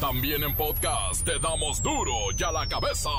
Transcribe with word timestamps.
También 0.00 0.44
en 0.44 0.54
podcast 0.54 1.24
te 1.24 1.40
damos 1.40 1.82
duro 1.82 2.12
y 2.36 2.40
a 2.44 2.52
la 2.52 2.68
cabeza. 2.68 3.10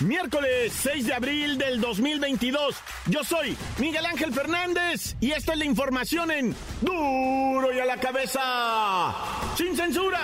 Miércoles 0.00 0.72
6 0.80 1.06
de 1.08 1.12
abril 1.12 1.58
del 1.58 1.78
2022. 1.82 2.74
Yo 3.04 3.22
soy 3.22 3.54
Miguel 3.76 4.06
Ángel 4.06 4.32
Fernández 4.32 5.14
y 5.20 5.32
esta 5.32 5.52
es 5.52 5.58
la 5.58 5.66
información 5.66 6.30
en 6.30 6.56
duro 6.80 7.74
y 7.74 7.80
a 7.80 7.84
la 7.84 7.98
cabeza. 7.98 9.14
Sin 9.58 9.76
censura. 9.76 10.20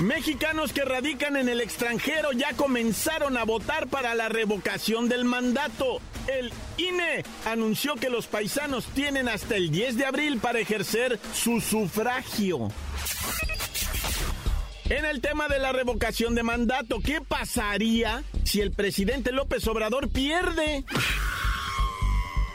Mexicanos 0.00 0.72
que 0.72 0.86
radican 0.86 1.36
en 1.36 1.50
el 1.50 1.60
extranjero 1.60 2.32
ya 2.32 2.54
comenzaron 2.54 3.36
a 3.36 3.44
votar 3.44 3.88
para 3.88 4.14
la 4.14 4.30
revocación 4.30 5.10
del 5.10 5.26
mandato. 5.26 6.00
El 6.26 6.52
INE 6.76 7.24
anunció 7.46 7.94
que 7.96 8.10
los 8.10 8.26
paisanos 8.26 8.86
tienen 8.94 9.28
hasta 9.28 9.56
el 9.56 9.70
10 9.70 9.96
de 9.96 10.06
abril 10.06 10.38
para 10.38 10.60
ejercer 10.60 11.18
su 11.34 11.60
sufragio. 11.60 12.68
En 14.88 15.04
el 15.04 15.20
tema 15.20 15.48
de 15.48 15.58
la 15.58 15.72
revocación 15.72 16.34
de 16.34 16.42
mandato, 16.42 17.00
¿qué 17.00 17.20
pasaría 17.20 18.22
si 18.44 18.60
el 18.60 18.72
presidente 18.72 19.32
López 19.32 19.66
Obrador 19.66 20.10
pierde? 20.10 20.84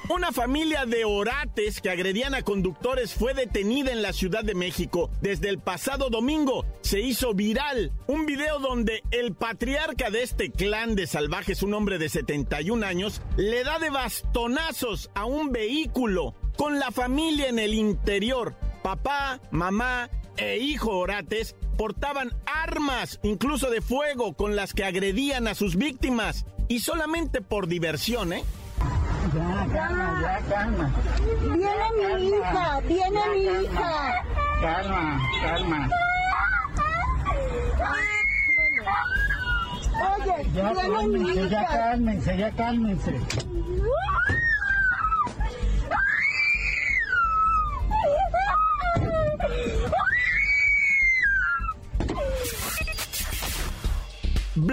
Una 0.09 0.31
familia 0.31 0.85
de 0.85 1.03
orates 1.03 1.81
que 1.81 1.89
agredían 1.89 2.33
a 2.33 2.41
conductores 2.41 3.13
fue 3.13 3.33
detenida 3.33 3.91
en 3.91 4.01
la 4.01 4.13
Ciudad 4.13 4.41
de 4.41 4.55
México. 4.55 5.09
Desde 5.19 5.49
el 5.49 5.59
pasado 5.59 6.09
domingo 6.09 6.65
se 6.79 7.01
hizo 7.01 7.33
viral 7.33 7.91
un 8.07 8.25
video 8.25 8.59
donde 8.59 9.03
el 9.11 9.35
patriarca 9.35 10.09
de 10.09 10.23
este 10.23 10.49
clan 10.49 10.95
de 10.95 11.07
salvajes, 11.07 11.61
un 11.61 11.73
hombre 11.73 11.97
de 11.97 12.07
71 12.07 12.85
años, 12.85 13.21
le 13.35 13.65
da 13.65 13.79
de 13.79 13.89
bastonazos 13.89 15.11
a 15.13 15.25
un 15.25 15.51
vehículo 15.51 16.35
con 16.55 16.79
la 16.79 16.91
familia 16.91 17.49
en 17.49 17.59
el 17.59 17.73
interior. 17.73 18.55
Papá, 18.83 19.41
mamá 19.51 20.09
e 20.37 20.57
hijo 20.57 20.97
orates 20.97 21.57
portaban 21.77 22.33
armas, 22.45 23.19
incluso 23.23 23.69
de 23.69 23.81
fuego, 23.81 24.35
con 24.37 24.55
las 24.55 24.73
que 24.73 24.85
agredían 24.85 25.47
a 25.47 25.53
sus 25.53 25.75
víctimas. 25.75 26.45
Y 26.69 26.79
solamente 26.79 27.41
por 27.41 27.67
diversión, 27.67 28.31
¿eh? 28.31 28.43
Ya, 29.33 29.67
calma, 29.73 30.21
ya, 30.21 30.41
calma. 30.47 30.91
Viene 31.41 31.87
mi 31.97 32.27
hija, 32.29 32.79
viene 32.79 33.21
mi 33.33 33.65
hija. 33.65 34.23
Calma, 34.61 35.19
calma. 35.41 35.89
Oye, 39.99 40.49
Ya 40.53 40.73
viene 40.73 41.07
mi 41.07 41.33
cálmense, 41.33 41.49
ya 41.49 41.65
cálmense, 41.67 42.37
ya 42.37 42.51
cálmense. 42.51 43.19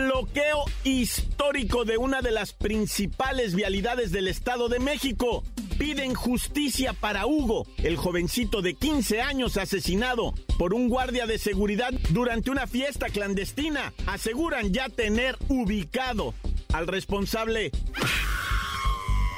Bloqueo 0.05 0.67
histórico 0.85 1.87
de 1.87 1.97
una 1.97 2.21
de 2.21 2.31
las 2.31 2.53
principales 2.53 3.55
vialidades 3.55 4.13
del 4.13 4.29
Estado 4.29 4.69
de 4.69 4.79
México. 4.79 5.43
Piden 5.79 6.15
justicia 6.15 6.93
para 6.93 7.27
Hugo, 7.27 7.67
el 7.79 7.97
jovencito 7.97 8.61
de 8.61 8.75
15 8.75 9.23
años 9.23 9.57
asesinado 9.57 10.35
por 10.59 10.75
un 10.75 10.91
guardia 10.91 11.27
de 11.27 11.39
seguridad 11.39 11.91
durante 12.11 12.51
una 12.51 12.67
fiesta 12.67 13.07
clandestina. 13.07 13.95
Aseguran 14.07 14.75
ya 14.75 14.91
tener 14.91 15.39
ubicado 15.49 16.35
al 16.75 16.87
responsable. 16.87 17.71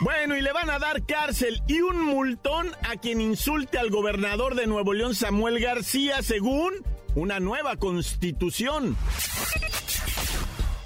Bueno, 0.01 0.37
y 0.37 0.43
le 0.43 0.53
van 0.53 0.71
a 0.71 0.81
dar 0.81 1.07
cárcel 1.07 1.63
y 1.69 1.81
un 1.81 2.05
multón 2.05 2.73
a 2.83 2.97
quien 2.97 3.21
insulte 3.21 3.79
al 3.79 3.91
gobernador 3.91 4.57
de 4.57 4.67
Nuevo 4.67 4.95
León, 4.95 5.15
Samuel 5.15 5.61
García, 5.61 6.23
según 6.23 6.75
una 7.15 7.39
nueva 7.39 7.77
constitución. 7.77 8.97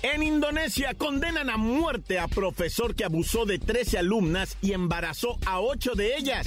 En 0.03 0.23
Indonesia 0.23 0.95
condenan 0.95 1.51
a 1.51 1.59
muerte 1.59 2.19
a 2.19 2.27
profesor 2.27 2.95
que 2.95 3.05
abusó 3.05 3.45
de 3.45 3.59
13 3.59 3.99
alumnas 3.99 4.57
y 4.63 4.73
embarazó 4.73 5.39
a 5.45 5.61
8 5.61 5.95
de 5.95 6.17
ellas. 6.17 6.47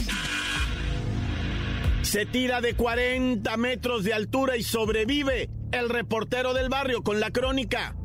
Se 2.02 2.26
tira 2.26 2.62
de 2.62 2.76
40 2.76 3.56
metros 3.58 4.04
de 4.04 4.14
altura 4.14 4.58
y 4.58 4.64
sobrevive 4.64 5.50
el 5.72 5.90
reportero 5.90 6.54
del 6.54 6.70
barrio 6.70 7.04
con 7.04 7.20
la 7.20 7.30
crónica. 7.30 7.96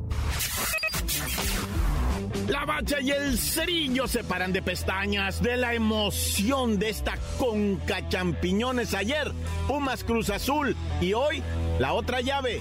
La 2.49 2.65
bacha 2.65 3.01
y 3.01 3.11
el 3.11 3.39
cerillo 3.39 4.07
se 4.07 4.25
paran 4.25 4.53
de 4.53 4.63
pestañas 4.63 5.43
de 5.43 5.57
la 5.57 5.75
emoción 5.75 6.79
de 6.79 6.91
esta 6.91 7.17
conca 7.39 8.07
champiñones 8.09 8.95
ayer. 8.95 9.33
Pumas 9.67 10.05
Cruz 10.05 10.31
Azul 10.31 10.77
y 11.01 11.15
hoy 11.15 11.43
la 11.79 11.95
otra 11.95 12.21
llave. 12.21 12.61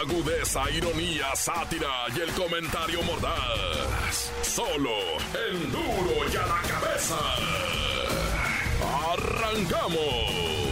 Agudeza, 0.00 0.70
ironía, 0.70 1.34
sátira 1.34 2.06
y 2.14 2.20
el 2.20 2.30
comentario 2.32 3.02
mordaz. 3.02 4.30
Solo 4.42 4.96
el 5.48 5.72
duro 5.72 6.28
y 6.32 6.36
a 6.36 6.46
la 6.46 6.62
cabeza. 6.62 7.16
¡Arrancamos! 9.12 10.67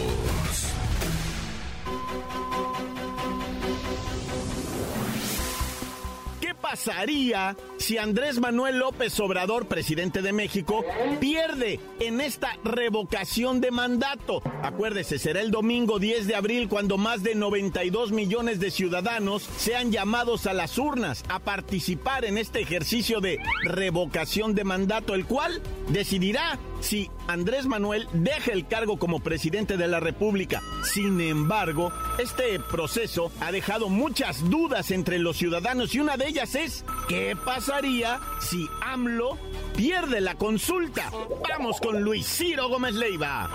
Pasaría 6.76 7.56
si 7.78 7.96
Andrés 7.96 8.38
Manuel 8.38 8.78
López 8.78 9.18
Obrador, 9.20 9.66
presidente 9.66 10.20
de 10.20 10.34
México, 10.34 10.84
pierde 11.20 11.80
en 12.00 12.20
esta 12.20 12.58
revocación 12.64 13.62
de 13.62 13.70
mandato? 13.70 14.42
Acuérdese, 14.62 15.18
será 15.18 15.40
el 15.40 15.50
domingo 15.50 15.98
10 15.98 16.26
de 16.26 16.34
abril 16.34 16.68
cuando 16.68 16.98
más 16.98 17.22
de 17.22 17.34
92 17.34 18.12
millones 18.12 18.60
de 18.60 18.70
ciudadanos 18.70 19.48
sean 19.56 19.90
llamados 19.90 20.46
a 20.46 20.52
las 20.52 20.76
urnas 20.76 21.24
a 21.28 21.38
participar 21.38 22.26
en 22.26 22.36
este 22.36 22.60
ejercicio 22.60 23.22
de 23.22 23.38
revocación 23.64 24.54
de 24.54 24.64
mandato, 24.64 25.14
el 25.14 25.24
cual 25.24 25.62
decidirá 25.88 26.58
si 26.80 27.10
Andrés 27.26 27.66
Manuel 27.66 28.06
deja 28.12 28.52
el 28.52 28.66
cargo 28.66 28.98
como 28.98 29.20
presidente 29.20 29.76
de 29.76 29.88
la 29.88 30.00
República. 30.00 30.62
Sin 30.82 31.20
embargo, 31.20 31.90
este 32.18 32.60
proceso 32.60 33.32
ha 33.40 33.50
dejado 33.50 33.88
muchas 33.88 34.48
dudas 34.48 34.90
entre 34.90 35.18
los 35.18 35.36
ciudadanos 35.36 35.94
y 35.94 36.00
una 36.00 36.16
de 36.16 36.28
ellas 36.28 36.54
es, 36.54 36.65
¿qué 37.08 37.36
pasaría 37.36 38.20
si 38.40 38.68
AMLO 38.82 39.38
pierde 39.76 40.20
la 40.20 40.34
consulta? 40.34 41.10
Vamos 41.48 41.80
con 41.80 42.00
Luis 42.00 42.26
Ciro 42.26 42.68
Gómez 42.68 42.94
Leiva. 42.94 43.48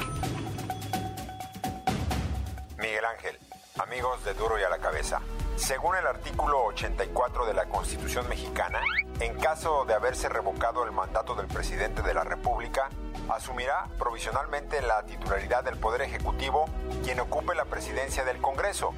Miguel 2.77 3.05
Ángel, 3.05 3.37
amigos 3.79 4.23
de 4.23 4.33
Duro 4.33 4.59
y 4.59 4.63
a 4.63 4.69
la 4.69 4.79
Cabeza. 4.79 5.21
Según 5.55 5.95
el 5.95 6.07
artículo 6.07 6.63
84 6.65 7.45
de 7.45 7.53
la 7.53 7.65
Constitución 7.65 8.27
mexicana, 8.27 8.81
en 9.19 9.35
caso 9.35 9.85
de 9.85 9.93
haberse 9.93 10.29
revocado 10.29 10.83
el 10.83 10.91
mandato 10.91 11.35
del 11.35 11.47
presidente 11.47 12.01
de 12.01 12.13
la 12.13 12.23
República, 12.23 12.89
asumirá 13.29 13.87
provisionalmente 13.99 14.81
la 14.81 15.03
titularidad 15.05 15.63
del 15.63 15.77
Poder 15.77 16.01
Ejecutivo 16.01 16.65
quien 17.03 17.19
ocupe 17.19 17.53
la 17.55 17.65
presidencia 17.65 18.23
del 18.23 18.37
Congreso, 18.41 18.93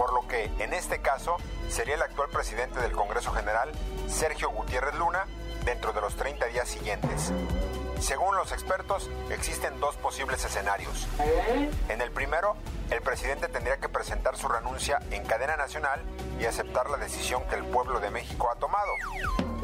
por 0.00 0.14
lo 0.14 0.26
que 0.26 0.44
en 0.60 0.72
este 0.72 1.02
caso 1.02 1.36
sería 1.68 1.94
el 1.94 2.00
actual 2.00 2.30
presidente 2.30 2.80
del 2.80 2.92
Congreso 2.92 3.32
General, 3.32 3.70
Sergio 4.08 4.48
Gutiérrez 4.48 4.94
Luna, 4.94 5.26
dentro 5.66 5.92
de 5.92 6.00
los 6.00 6.16
30 6.16 6.46
días 6.46 6.66
siguientes. 6.70 7.30
Según 8.00 8.34
los 8.34 8.50
expertos, 8.50 9.10
existen 9.28 9.78
dos 9.78 9.96
posibles 9.98 10.42
escenarios. 10.42 11.06
En 11.90 12.00
el 12.00 12.10
primero, 12.12 12.56
el 12.88 13.02
presidente 13.02 13.48
tendría 13.48 13.76
que 13.76 13.90
presentar 13.90 14.38
su 14.38 14.48
renuncia 14.48 15.00
en 15.10 15.22
cadena 15.26 15.58
nacional 15.58 16.00
y 16.40 16.46
aceptar 16.46 16.88
la 16.88 16.96
decisión 16.96 17.44
que 17.44 17.56
el 17.56 17.64
pueblo 17.66 18.00
de 18.00 18.10
México 18.10 18.48
ha 18.50 18.54
tomado. 18.54 18.92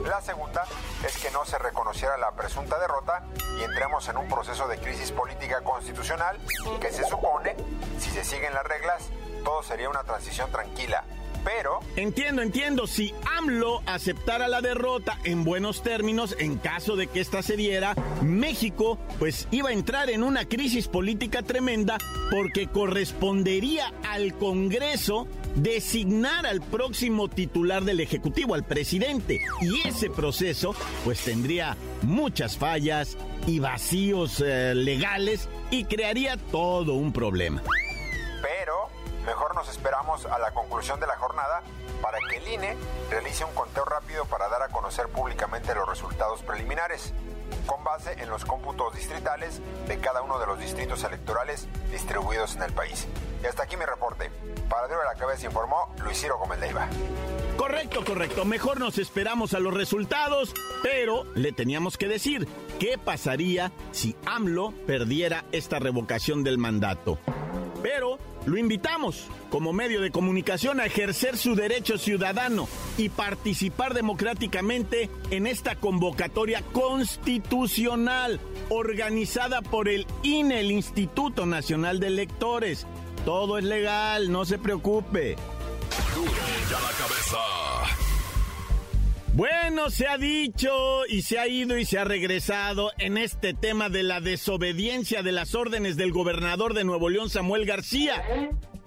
La 0.04 0.20
segunda 0.20 0.64
es 1.02 1.16
que 1.16 1.30
no 1.30 1.46
se 1.46 1.56
reconociera 1.56 2.18
la 2.18 2.32
presunta 2.32 2.78
derrota 2.78 3.24
y 3.58 3.64
entremos 3.64 4.06
en 4.10 4.18
un 4.18 4.28
proceso 4.28 4.68
de 4.68 4.78
crisis 4.80 5.12
política 5.12 5.62
constitucional 5.62 6.38
que 6.78 6.92
se 6.92 7.04
supone, 7.04 7.56
si 7.98 8.10
se 8.10 8.22
siguen 8.22 8.52
las 8.52 8.64
reglas, 8.64 9.08
todo 9.46 9.62
sería 9.62 9.88
una 9.88 10.02
transición 10.02 10.50
tranquila. 10.50 11.04
pero... 11.44 11.78
Entiendo, 11.94 12.42
entiendo. 12.42 12.88
Si 12.88 13.14
AMLO 13.38 13.80
aceptara 13.86 14.48
la 14.48 14.60
derrota 14.60 15.20
en 15.22 15.44
buenos 15.44 15.84
términos, 15.84 16.34
en 16.40 16.56
caso 16.58 16.96
de 16.96 17.06
que 17.06 17.20
ésta 17.20 17.40
se 17.44 17.56
diera, 17.56 17.94
México 18.20 18.98
pues 19.20 19.46
iba 19.52 19.68
a 19.68 19.72
entrar 19.72 20.10
en 20.10 20.24
una 20.24 20.46
crisis 20.46 20.88
política 20.88 21.42
tremenda 21.42 21.98
porque 22.32 22.66
correspondería 22.66 23.94
al 24.10 24.34
Congreso 24.34 25.28
designar 25.54 26.44
al 26.44 26.60
próximo 26.60 27.28
titular 27.28 27.84
del 27.84 28.00
Ejecutivo, 28.00 28.56
al 28.56 28.64
presidente. 28.64 29.38
Y 29.60 29.86
ese 29.86 30.10
proceso 30.10 30.74
pues 31.04 31.20
tendría 31.20 31.76
muchas 32.02 32.58
fallas 32.58 33.16
y 33.46 33.60
vacíos 33.60 34.42
eh, 34.44 34.74
legales 34.74 35.48
y 35.70 35.84
crearía 35.84 36.36
todo 36.36 36.94
un 36.94 37.12
problema. 37.12 37.62
Nos 39.56 39.70
esperamos 39.70 40.26
a 40.26 40.38
la 40.38 40.50
conclusión 40.50 41.00
de 41.00 41.06
la 41.06 41.16
jornada 41.16 41.62
para 42.02 42.18
que 42.28 42.36
el 42.36 42.46
INE 42.46 42.76
realice 43.08 43.42
un 43.42 43.54
conteo 43.54 43.86
rápido 43.86 44.26
para 44.26 44.48
dar 44.48 44.62
a 44.62 44.68
conocer 44.68 45.08
públicamente 45.08 45.74
los 45.74 45.88
resultados 45.88 46.42
preliminares, 46.42 47.14
con 47.64 47.82
base 47.82 48.12
en 48.22 48.28
los 48.28 48.44
cómputos 48.44 48.94
distritales 48.94 49.62
de 49.88 49.98
cada 49.98 50.20
uno 50.20 50.38
de 50.38 50.46
los 50.46 50.58
distritos 50.58 51.02
electorales 51.04 51.68
distribuidos 51.90 52.54
en 52.56 52.64
el 52.64 52.72
país. 52.74 53.08
Y 53.42 53.46
hasta 53.46 53.62
aquí 53.62 53.78
mi 53.78 53.86
reporte. 53.86 54.30
Para 54.68 54.88
Duro 54.88 55.00
de 55.00 55.06
la 55.06 55.14
Cabeza 55.14 55.46
informó 55.46 55.90
Luis 56.04 56.20
Ciro 56.20 56.36
Gómez 56.38 56.60
Leiva. 56.60 56.86
Correcto, 57.56 58.04
correcto. 58.04 58.44
Mejor 58.44 58.78
nos 58.78 58.98
esperamos 58.98 59.54
a 59.54 59.58
los 59.58 59.72
resultados, 59.72 60.52
pero 60.82 61.24
le 61.34 61.52
teníamos 61.52 61.96
que 61.96 62.08
decir 62.08 62.46
qué 62.78 62.98
pasaría 63.02 63.72
si 63.90 64.16
AMLO 64.26 64.74
perdiera 64.86 65.46
esta 65.50 65.78
revocación 65.78 66.44
del 66.44 66.58
mandato. 66.58 67.18
Pero 67.82 68.18
lo 68.46 68.56
invitamos 68.56 69.26
como 69.50 69.72
medio 69.72 70.00
de 70.00 70.10
comunicación 70.10 70.80
a 70.80 70.86
ejercer 70.86 71.36
su 71.36 71.54
derecho 71.54 71.98
ciudadano 71.98 72.68
y 72.96 73.08
participar 73.08 73.92
democráticamente 73.92 75.10
en 75.30 75.46
esta 75.46 75.76
convocatoria 75.76 76.62
constitucional 76.72 78.40
organizada 78.68 79.62
por 79.62 79.88
el 79.88 80.06
INE, 80.22 80.60
el 80.60 80.70
Instituto 80.70 81.44
Nacional 81.44 82.00
de 82.00 82.06
Electores. 82.06 82.86
Todo 83.24 83.58
es 83.58 83.64
legal, 83.64 84.30
no 84.30 84.44
se 84.44 84.58
preocupe. 84.58 85.36
La 86.70 86.92
cabeza. 86.98 87.75
Bueno, 89.36 89.90
se 89.90 90.08
ha 90.08 90.16
dicho 90.16 91.04
y 91.06 91.20
se 91.20 91.38
ha 91.38 91.46
ido 91.46 91.76
y 91.76 91.84
se 91.84 91.98
ha 91.98 92.04
regresado 92.04 92.90
en 92.96 93.18
este 93.18 93.52
tema 93.52 93.90
de 93.90 94.02
la 94.02 94.22
desobediencia 94.22 95.22
de 95.22 95.30
las 95.30 95.54
órdenes 95.54 95.98
del 95.98 96.10
gobernador 96.10 96.72
de 96.72 96.84
Nuevo 96.84 97.10
León, 97.10 97.28
Samuel 97.28 97.66
García. 97.66 98.24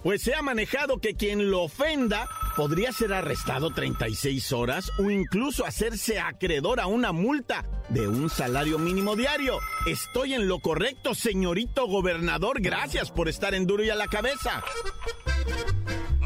Pues 0.02 0.22
se 0.22 0.34
ha 0.34 0.42
manejado 0.42 0.98
que 0.98 1.14
quien 1.14 1.52
lo 1.52 1.62
ofenda 1.62 2.28
podría 2.56 2.90
ser 2.90 3.12
arrestado 3.12 3.70
36 3.70 4.50
horas 4.50 4.90
o 4.98 5.08
incluso 5.08 5.64
hacerse 5.64 6.18
acreedor 6.18 6.80
a 6.80 6.88
una 6.88 7.12
multa 7.12 7.64
de 7.88 8.08
un 8.08 8.28
salario 8.28 8.76
mínimo 8.76 9.14
diario. 9.14 9.60
Estoy 9.86 10.34
en 10.34 10.48
lo 10.48 10.58
correcto, 10.58 11.14
señorito 11.14 11.86
gobernador. 11.86 12.60
Gracias 12.60 13.12
por 13.12 13.28
estar 13.28 13.54
en 13.54 13.68
duro 13.68 13.84
y 13.84 13.90
a 13.90 13.94
la 13.94 14.08
cabeza. 14.08 14.64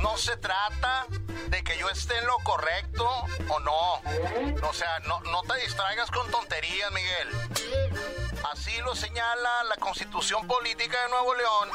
No 0.04 0.18
se 0.18 0.36
trata 0.36 1.06
de 1.48 1.64
que 1.64 1.78
yo 1.78 1.88
esté 1.88 2.18
en 2.18 2.26
lo 2.26 2.36
correcto 2.40 3.08
o 3.48 3.60
no. 3.60 3.94
O 4.68 4.72
sea, 4.74 4.98
no, 5.06 5.18
no 5.20 5.40
te 5.44 5.56
distraigas 5.62 6.10
con 6.10 6.30
tonterías, 6.30 6.92
Miguel. 6.92 7.30
Así 8.52 8.76
lo 8.82 8.94
señala 8.94 9.64
la 9.64 9.76
Constitución 9.76 10.46
Política 10.46 11.02
de 11.04 11.08
Nuevo 11.08 11.34
León, 11.34 11.70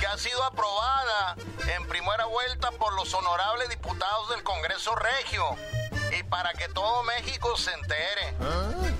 que 0.00 0.04
ha 0.04 0.18
sido 0.18 0.42
aprobada 0.42 1.36
en 1.68 1.86
primera 1.86 2.24
vuelta 2.24 2.72
por 2.72 2.92
los 2.94 3.14
honorables 3.14 3.68
diputados 3.68 4.30
del 4.30 4.42
Congreso 4.42 4.96
Regio. 4.96 5.44
Y 6.18 6.24
para 6.24 6.52
que 6.54 6.66
todo 6.70 7.04
México 7.04 7.56
se 7.56 7.72
entere, 7.72 8.34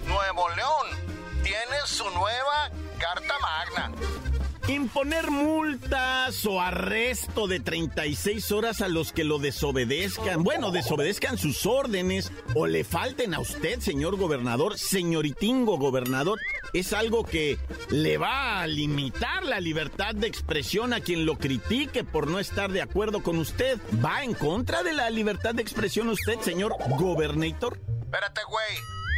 Nuevo 0.05 0.49
León 0.51 1.43
tiene 1.43 1.77
su 1.87 2.09
nueva 2.11 2.71
Carta 3.01 3.35
Magna. 3.41 4.30
Imponer 4.71 5.33
multas 5.33 6.47
o 6.47 6.61
arresto 6.61 7.49
de 7.49 7.59
36 7.59 8.53
horas 8.53 8.81
a 8.81 8.87
los 8.87 9.13
que 9.13 9.25
lo 9.25 9.41
desobedezcan. 9.41 10.45
Bueno, 10.45 10.71
desobedezcan 10.71 11.39
sus 11.39 11.67
órdenes 11.67 12.31
o 12.55 12.69
le 12.69 12.85
falten 12.85 13.35
a 13.35 13.41
usted, 13.41 13.81
señor 13.81 14.17
gobernador, 14.17 14.79
señoritingo 14.79 15.77
gobernador. 15.77 16.39
Es 16.73 16.93
algo 16.93 17.25
que 17.25 17.59
le 17.91 18.17
va 18.17 18.61
a 18.61 18.69
limitar 18.69 19.43
la 19.43 19.59
libertad 19.59 20.15
de 20.15 20.29
expresión 20.29 20.93
a 20.93 21.01
quien 21.01 21.27
lo 21.27 21.37
critique 21.37 22.05
por 22.05 22.29
no 22.29 22.39
estar 22.39 22.71
de 22.71 22.83
acuerdo 22.83 23.25
con 23.25 23.39
usted. 23.39 23.81
¿Va 24.05 24.23
en 24.23 24.35
contra 24.35 24.85
de 24.85 24.93
la 24.93 25.11
libertad 25.11 25.53
de 25.53 25.63
expresión 25.63 26.09
usted, 26.11 26.39
señor 26.43 26.77
gobernator? 26.97 27.81
Espérate, 28.03 28.43
güey. 28.49 28.77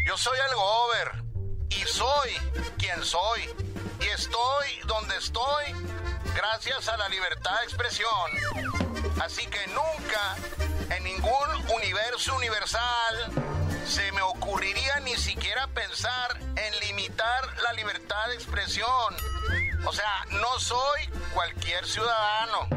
Yo 0.09 0.17
soy 0.17 0.39
el 0.49 0.57
gober. 0.57 1.33
Y 1.69 1.87
soy 1.87 2.31
quien 2.79 3.03
soy. 3.05 3.72
Y 4.05 4.09
estoy 4.09 4.69
donde 4.87 5.17
estoy 5.17 5.65
gracias 6.35 6.89
a 6.89 6.97
la 6.97 7.09
libertad 7.09 7.59
de 7.61 7.65
expresión. 7.65 8.09
Así 9.21 9.47
que 9.47 9.67
nunca, 9.69 10.37
en 10.97 11.05
ningún 11.05 11.75
universo 11.75 12.35
universal, 12.35 13.33
se 13.87 14.11
me 14.13 14.23
ocurriría 14.23 15.01
ni 15.01 15.15
siquiera 15.17 15.67
pensar 15.69 16.37
en 16.57 16.81
limitar 16.81 17.63
la 17.63 17.73
libertad 17.75 18.29
de 18.29 18.35
expresión. 18.35 19.15
O 19.85 19.93
sea, 19.93 20.27
no 20.31 20.59
soy 20.59 21.09
cualquier 21.35 21.87
ciudadano. 21.87 22.69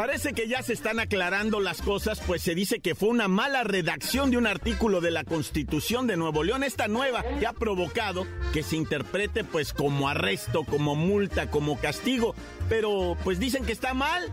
Parece 0.00 0.32
que 0.32 0.48
ya 0.48 0.62
se 0.62 0.72
están 0.72 0.98
aclarando 0.98 1.60
las 1.60 1.82
cosas, 1.82 2.20
pues 2.26 2.40
se 2.40 2.54
dice 2.54 2.80
que 2.80 2.94
fue 2.94 3.10
una 3.10 3.28
mala 3.28 3.64
redacción 3.64 4.30
de 4.30 4.38
un 4.38 4.46
artículo 4.46 5.02
de 5.02 5.10
la 5.10 5.24
Constitución 5.24 6.06
de 6.06 6.16
Nuevo 6.16 6.42
León, 6.42 6.64
esta 6.64 6.88
nueva, 6.88 7.22
que 7.38 7.46
ha 7.46 7.52
provocado 7.52 8.26
que 8.54 8.62
se 8.62 8.76
interprete 8.76 9.44
pues 9.44 9.74
como 9.74 10.08
arresto, 10.08 10.64
como 10.64 10.94
multa, 10.94 11.50
como 11.50 11.78
castigo. 11.78 12.34
Pero 12.70 13.14
pues 13.24 13.38
dicen 13.38 13.66
que 13.66 13.72
está 13.72 13.92
mal 13.92 14.32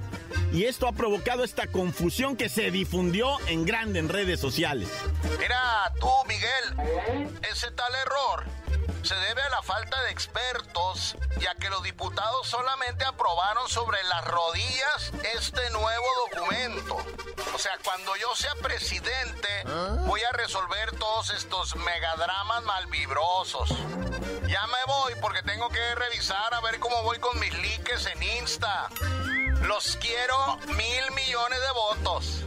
y 0.54 0.64
esto 0.64 0.88
ha 0.88 0.94
provocado 0.94 1.44
esta 1.44 1.68
confusión 1.68 2.38
que 2.38 2.48
se 2.48 2.72
difundió 2.72 3.38
en 3.50 3.66
grande 3.66 4.00
en 4.00 4.08
redes 4.08 4.40
sociales. 4.40 4.88
Mira, 5.38 5.92
tú, 6.00 6.08
Miguel, 6.30 7.38
ese 7.52 7.72
tal 7.72 7.92
error 8.06 8.67
se 9.07 9.15
debe 9.15 9.42
a 9.42 9.50
la 9.50 9.62
falta 9.62 10.04
de 10.04 10.12
expertos, 10.12 11.15
ya 11.39 11.56
que 11.56 11.69
los 11.69 11.81
diputados 11.81 12.45
solamente 12.45 13.06
aprobaron 13.06 13.69
sobre 13.69 14.04
las 14.04 14.25
rodillas 14.25 15.13
este 15.33 15.69
nuevo 15.69 16.06
documento. 16.30 16.98
O 17.56 17.57
sea, 17.57 17.71
cuando 17.86 18.13
yo 18.18 18.36
sea 18.36 18.54
presidente, 18.56 19.48
voy 20.07 20.21
a 20.24 20.31
resolver 20.33 20.92
todos 21.00 21.30
estos 21.30 21.77
megadramas 21.77 22.63
malvibrosos. 22.63 23.69
Ya 24.50 24.67
me 24.67 24.84
voy 24.88 25.13
porque 25.22 25.41
tengo 25.41 25.70
que 25.70 25.96
revisar 25.96 26.53
a 26.53 26.60
ver 26.60 26.77
cómo 26.79 27.01
voy 27.03 27.17
con 27.20 27.39
mis 27.39 27.53
likes 27.53 28.12
en 28.13 28.24
Insta. 28.41 28.89
Los 29.62 29.98
quiero 30.01 30.58
mil 30.67 31.12
millones 31.15 31.60
de 31.62 31.72
votos. 31.74 32.43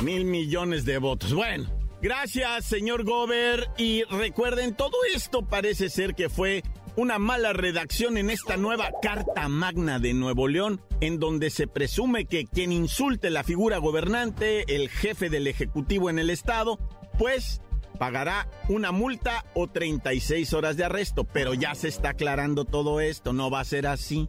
Mil 0.00 0.24
millones 0.24 0.86
de 0.86 0.96
votos. 0.96 1.34
Bueno. 1.34 1.77
Gracias, 2.00 2.64
señor 2.64 3.04
Gober. 3.04 3.68
Y 3.76 4.04
recuerden, 4.04 4.74
todo 4.74 4.96
esto 5.14 5.42
parece 5.42 5.90
ser 5.90 6.14
que 6.14 6.28
fue 6.28 6.62
una 6.96 7.18
mala 7.18 7.52
redacción 7.52 8.16
en 8.16 8.30
esta 8.30 8.56
nueva 8.56 8.90
Carta 9.02 9.48
Magna 9.48 9.98
de 9.98 10.14
Nuevo 10.14 10.48
León, 10.48 10.80
en 11.00 11.18
donde 11.18 11.50
se 11.50 11.66
presume 11.66 12.26
que 12.26 12.44
quien 12.44 12.72
insulte 12.72 13.30
la 13.30 13.44
figura 13.44 13.78
gobernante, 13.78 14.74
el 14.74 14.88
jefe 14.88 15.28
del 15.28 15.46
Ejecutivo 15.46 16.10
en 16.10 16.18
el 16.18 16.30
Estado, 16.30 16.78
pues 17.18 17.62
pagará 17.98 18.48
una 18.68 18.92
multa 18.92 19.44
o 19.54 19.66
36 19.66 20.52
horas 20.52 20.76
de 20.76 20.84
arresto. 20.84 21.24
Pero 21.24 21.54
ya 21.54 21.74
se 21.74 21.88
está 21.88 22.10
aclarando 22.10 22.64
todo 22.64 23.00
esto, 23.00 23.32
no 23.32 23.50
va 23.50 23.60
a 23.60 23.64
ser 23.64 23.86
así. 23.86 24.28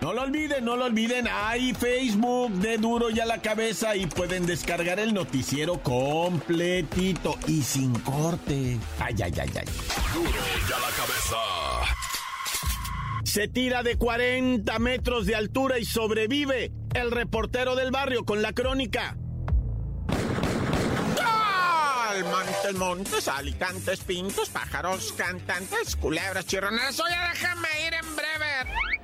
No 0.00 0.12
lo 0.12 0.22
olviden, 0.22 0.64
no 0.64 0.76
lo 0.76 0.84
olviden. 0.84 1.26
Hay 1.28 1.74
Facebook 1.74 2.52
de 2.52 2.78
Duro 2.78 3.10
y 3.10 3.18
a 3.18 3.26
la 3.26 3.42
cabeza 3.42 3.96
y 3.96 4.06
pueden 4.06 4.46
descargar 4.46 5.00
el 5.00 5.12
noticiero 5.12 5.82
completito 5.82 7.36
y 7.46 7.62
sin 7.62 7.98
corte. 8.00 8.78
Ay, 9.00 9.14
ay, 9.22 9.32
ay, 9.40 9.50
ay. 9.54 9.64
Duro 10.14 10.30
y 10.30 10.72
a 10.72 10.78
la 10.78 10.90
cabeza. 10.96 11.36
Se 13.24 13.48
tira 13.48 13.82
de 13.82 13.98
40 13.98 14.78
metros 14.78 15.26
de 15.26 15.34
altura 15.34 15.78
y 15.78 15.84
sobrevive 15.84 16.72
el 16.94 17.10
reportero 17.10 17.74
del 17.74 17.90
barrio 17.90 18.24
con 18.24 18.40
la 18.40 18.52
crónica. 18.52 19.16
Montes, 22.24 22.74
montes, 22.74 23.28
alicantes, 23.28 24.00
pintos, 24.00 24.48
pájaros, 24.48 25.12
cantantes, 25.12 25.94
culebras, 25.94 26.46
chirroneras. 26.46 26.98
Oye, 26.98 27.14
déjame 27.32 27.68
ir 27.86 27.94
en 27.94 28.16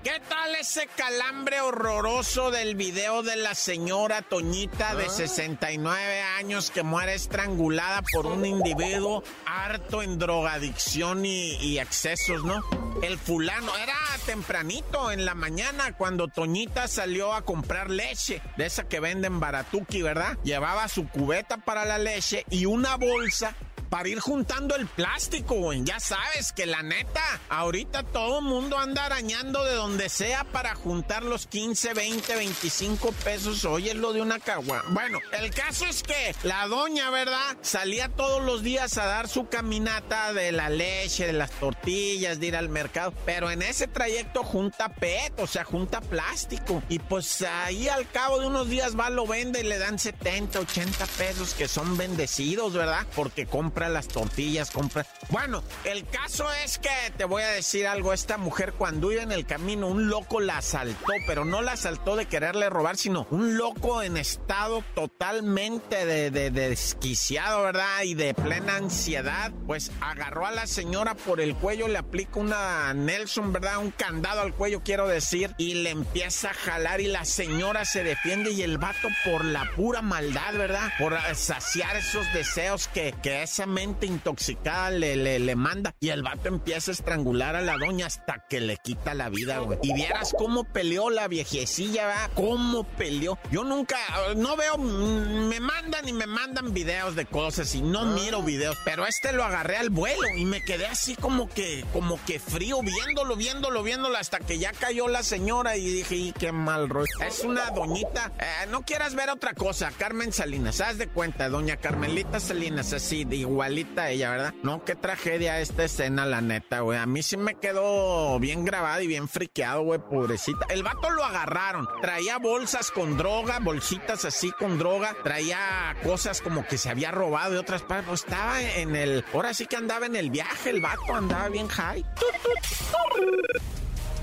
¿Qué 0.04 0.20
tal 0.28 0.54
ese 0.56 0.87
calambre 0.99 1.62
horroroso 1.62 2.50
del 2.50 2.75
video 2.75 3.23
de 3.23 3.37
la 3.37 3.54
señora 3.54 4.20
Toñita 4.20 4.94
de 4.94 5.08
69 5.08 6.20
años 6.20 6.70
que 6.70 6.82
muere 6.82 7.14
estrangulada 7.14 8.02
por 8.12 8.26
un 8.26 8.44
individuo 8.44 9.25
harto 9.46 10.02
en 10.02 10.18
drogadicción 10.18 11.25
y, 11.25 11.54
y 11.54 11.78
excesos, 11.78 12.44
¿no? 12.44 12.62
El 13.02 13.16
fulano 13.18 13.75
era 13.78 13.96
tempranito 14.26 15.11
en 15.11 15.25
la 15.25 15.34
mañana 15.34 15.96
cuando 15.96 16.28
Toñita 16.28 16.87
salió 16.87 17.32
a 17.32 17.42
comprar 17.42 17.88
leche, 17.88 18.42
de 18.58 18.66
esa 18.66 18.87
que 18.87 19.00
venden 19.00 19.40
baratuki, 19.40 20.02
¿verdad? 20.02 20.37
Llevaba 20.44 20.87
su 20.88 21.08
cubeta 21.08 21.56
para 21.56 21.87
la 21.87 21.96
leche 21.96 22.44
y 22.50 22.66
una 22.66 22.96
bolsa 22.96 23.54
para 23.95 24.09
ir 24.09 24.19
juntando 24.19 24.75
el 24.75 24.89
plástico, 24.89 25.55
güey. 25.55 25.85
Ya 25.85 26.01
sabes 26.01 26.53
que 26.53 26.67
la 26.67 26.83
neta, 26.83 27.23
ahorita 27.49 28.03
todo 28.03 28.41
mundo 28.41 28.77
anda 28.77 29.05
arañando 29.05 29.65
de 29.65 29.77
donde 29.77 30.09
sea 30.09 30.43
para 30.43 30.75
juntar 30.75 31.23
los 31.23 31.47
15, 31.47 31.95
20, 31.95 32.35
25 32.35 33.13
pesos. 33.13 33.65
Oye, 33.65 33.93
es 33.93 33.97
lo 33.97 34.13
de 34.13 34.21
una 34.21 34.41
cagua. 34.41 34.83
Bueno, 34.89 35.21
el 35.41 35.51
caso 35.51 35.87
es 35.87 36.03
que 36.03 36.35
la 36.43 36.67
doña, 36.67 37.11
¿verdad? 37.11 37.57
Salía 37.63 38.09
todos 38.09 38.43
los 38.43 38.65
días 38.65 38.99
a 38.99 39.07
dar 39.07 39.29
su 39.29 39.47
caminata 39.47 40.33
de 40.33 40.51
la 40.51 40.71
leche, 40.71 41.29
de 41.29 41.33
las 41.33 41.53
tortillas, 41.53 42.41
de 42.41 42.49
ir 42.49 42.57
al 42.57 42.71
mercado. 42.71 43.15
Pero 43.25 43.49
en 43.53 43.63
ese 43.63 43.87
trayecto 43.87 44.43
junta 44.43 44.89
PET, 44.89 45.39
o 45.39 45.47
sea, 45.47 45.63
junta 45.63 46.01
plástico. 46.01 46.83
Y 46.89 46.99
pues 46.99 47.43
ahí 47.43 47.87
al 47.87 48.11
cabo 48.11 48.41
de 48.41 48.49
unos 48.49 48.69
días 48.69 48.99
va, 48.99 49.09
lo 49.09 49.25
vende 49.25 49.61
y 49.61 49.63
le 49.63 49.79
dan 49.79 50.01
70, 50.01 50.59
80 50.59 51.07
pesos 51.17 51.55
que 51.55 51.69
son 51.69 51.97
bendecidos, 51.97 52.73
¿verdad? 52.73 53.07
Porque 53.15 53.47
compra 53.47 53.84
las 53.88 54.09
tortillas, 54.09 54.71
compra. 54.71 55.07
Bueno, 55.31 55.62
el 55.85 56.07
caso 56.07 56.47
es 56.64 56.79
que 56.79 56.91
te 57.17 57.25
voy 57.25 57.43
a 57.43 57.49
decir 57.49 57.87
algo. 57.87 58.12
Esta 58.12 58.38
mujer, 58.38 58.73
cuando 58.75 59.11
iba 59.12 59.23
en 59.23 59.33
el 59.33 59.47
camino, 59.47 59.87
un 59.88 60.09
loco 60.09 60.41
la 60.41 60.59
asaltó, 60.59 61.12
pero 61.26 61.45
no 61.45 61.62
la 61.62 61.73
asaltó 61.73 62.17
de 62.17 62.26
quererle 62.26 62.71
robar, 62.71 62.97
sino 62.97 63.26
un 63.31 63.57
loco 63.57 64.03
en 64.03 64.17
estado 64.17 64.83
totalmente 64.95 66.07
de, 66.07 66.31
de- 66.31 66.50
de 66.50 66.69
desquiciado, 66.71 67.62
¿verdad? 67.62 68.03
Y 68.05 68.14
de 68.14 68.35
plena 68.35 68.76
ansiedad. 68.76 69.53
Pues 69.67 69.91
agarró 70.00 70.47
a 70.47 70.50
la 70.53 70.67
señora 70.67 71.14
por 71.14 71.41
el 71.41 71.55
cuello, 71.55 71.88
le 71.88 71.99
aplica 71.99 72.38
una 72.41 72.93
Nelson, 72.95 73.53
¿verdad? 73.53 73.79
Un 73.79 73.91
candado 73.91 74.43
al 74.43 74.55
cuello, 74.55 74.83
quiero 74.85 75.07
decir, 75.09 75.55
y 75.59 75.75
le 75.75 75.91
empieza 75.91 76.50
a 76.50 76.55
jalar 76.55 77.00
y 77.00 77.07
la 77.07 77.25
señora 77.25 77.85
se 77.85 78.03
defiende 78.05 78.50
y 78.53 78.62
el 78.62 78.79
vato 78.79 79.09
por 79.25 79.45
la 79.45 79.71
pura 79.76 80.03
maldad, 80.03 80.55
¿verdad? 80.55 80.93
Por 80.99 81.17
saciar 81.35 81.97
esos 81.97 82.31
deseos 82.33 82.88
que, 82.88 83.14
que 83.23 83.43
esa 83.43 83.67
intoxicada 83.83 84.90
le, 84.90 85.16
le, 85.16 85.38
le 85.38 85.57
manda. 85.57 85.95
Y 86.00 86.11
el 86.11 86.23
vato 86.23 86.49
empieza 86.49 86.90
a 86.90 86.95
estrangular 86.95 87.57
a 87.57 87.61
la 87.61 87.76
doña 87.76 88.07
hasta 88.07 88.45
que 88.49 88.61
le 88.61 88.76
quita 88.76 89.14
la 89.14 89.28
vida, 89.28 89.59
güey. 89.59 89.78
Y 89.83 89.93
vieras 89.93 90.35
cómo 90.37 90.64
peleó 90.64 91.11
la 91.11 91.28
viejecilla, 91.28 92.07
¿verdad? 92.07 92.31
Cómo 92.35 92.85
peleó. 92.85 93.38
Yo 93.50 93.64
nunca, 93.64 93.99
no 94.37 94.57
veo, 94.57 94.78
mm, 94.78 95.49
me 95.49 95.61
mandan 95.61 96.09
y 96.09 96.12
me 96.12 96.26
mandan 96.26 96.73
videos 96.73 97.14
de 97.14 97.26
cosas 97.26 97.75
y 97.75 97.83
no 97.83 98.04
miro 98.04 98.43
videos, 98.43 98.76
pero 98.85 99.07
este 99.07 99.33
lo 99.33 99.45
agarré 99.45 99.76
al 99.76 99.90
vuelo 99.90 100.26
y 100.37 100.45
me 100.45 100.62
quedé 100.62 100.87
así 100.87 101.14
como 101.16 101.49
que, 101.49 101.85
como 101.93 102.19
que 102.25 102.38
frío 102.38 102.81
viéndolo, 102.83 103.37
viéndolo, 103.37 103.83
viéndolo 103.83 104.16
hasta 104.16 104.38
que 104.38 104.59
ya 104.59 104.73
cayó 104.73 105.09
la 105.09 105.23
señora 105.23 105.76
y 105.76 105.87
dije, 105.87 106.16
y 106.16 106.33
qué 106.33 106.52
mal 106.52 106.88
rollo. 106.88 107.07
Es 107.26 107.40
una 107.40 107.71
doñita, 107.71 108.33
eh, 108.38 108.66
no 108.71 108.83
quieras 108.83 109.14
ver 109.14 109.31
otra 109.31 109.54
cosa, 109.54 109.90
Carmen 109.97 110.33
Salinas, 110.33 110.81
haz 110.81 110.99
de 110.99 111.09
cuenta, 111.09 111.49
doña 111.49 111.76
Carmelita 111.76 112.40
Salinas, 112.40 112.93
así, 112.93 113.25
de 113.25 113.37
igualita 113.64 114.11
ella, 114.11 114.30
¿verdad? 114.30 114.54
No, 114.62 114.85
qué 114.85 114.94
tragedia 114.94 115.59
esta 115.59 115.85
escena, 115.85 116.26
la 116.26 116.42
neta, 116.42 116.80
güey. 116.80 116.99
A 116.99 117.06
mí 117.06 117.23
sí 117.23 117.38
me 117.38 117.54
quedó 117.54 118.38
bien 118.38 118.64
grabada 118.66 119.02
y 119.02 119.06
bien 119.06 119.26
friqueado, 119.26 119.83
güey, 119.83 120.00
pobrecita. 120.00 120.66
El 120.68 120.83
vato 120.83 121.09
lo 121.09 121.25
agarraron, 121.25 121.88
traía 122.02 122.37
bolsas 122.38 122.90
con 122.90 123.16
droga, 123.16 123.61
bolsitas 123.61 124.26
así 124.26 124.52
con 124.52 124.78
droga, 124.78 125.16
traía 125.23 125.97
cosas 126.02 126.42
como 126.42 126.66
que 126.66 126.76
se 126.76 126.90
había 126.90 127.11
robado 127.11 127.52
de 127.52 127.59
otras 127.59 127.80
partes, 127.80 128.06
pues 128.06 128.25
estaba 128.25 128.61
en 128.61 128.97
el, 128.97 129.25
ahora 129.33 129.54
sí 129.54 129.66
que 129.66 129.76
andaba 129.76 130.04
en 130.04 130.16
el 130.16 130.30
viaje, 130.30 130.68
el 130.68 130.83
vato 130.83 131.14
andaba 131.14 131.49
bien 131.49 131.68
high. 131.68 132.04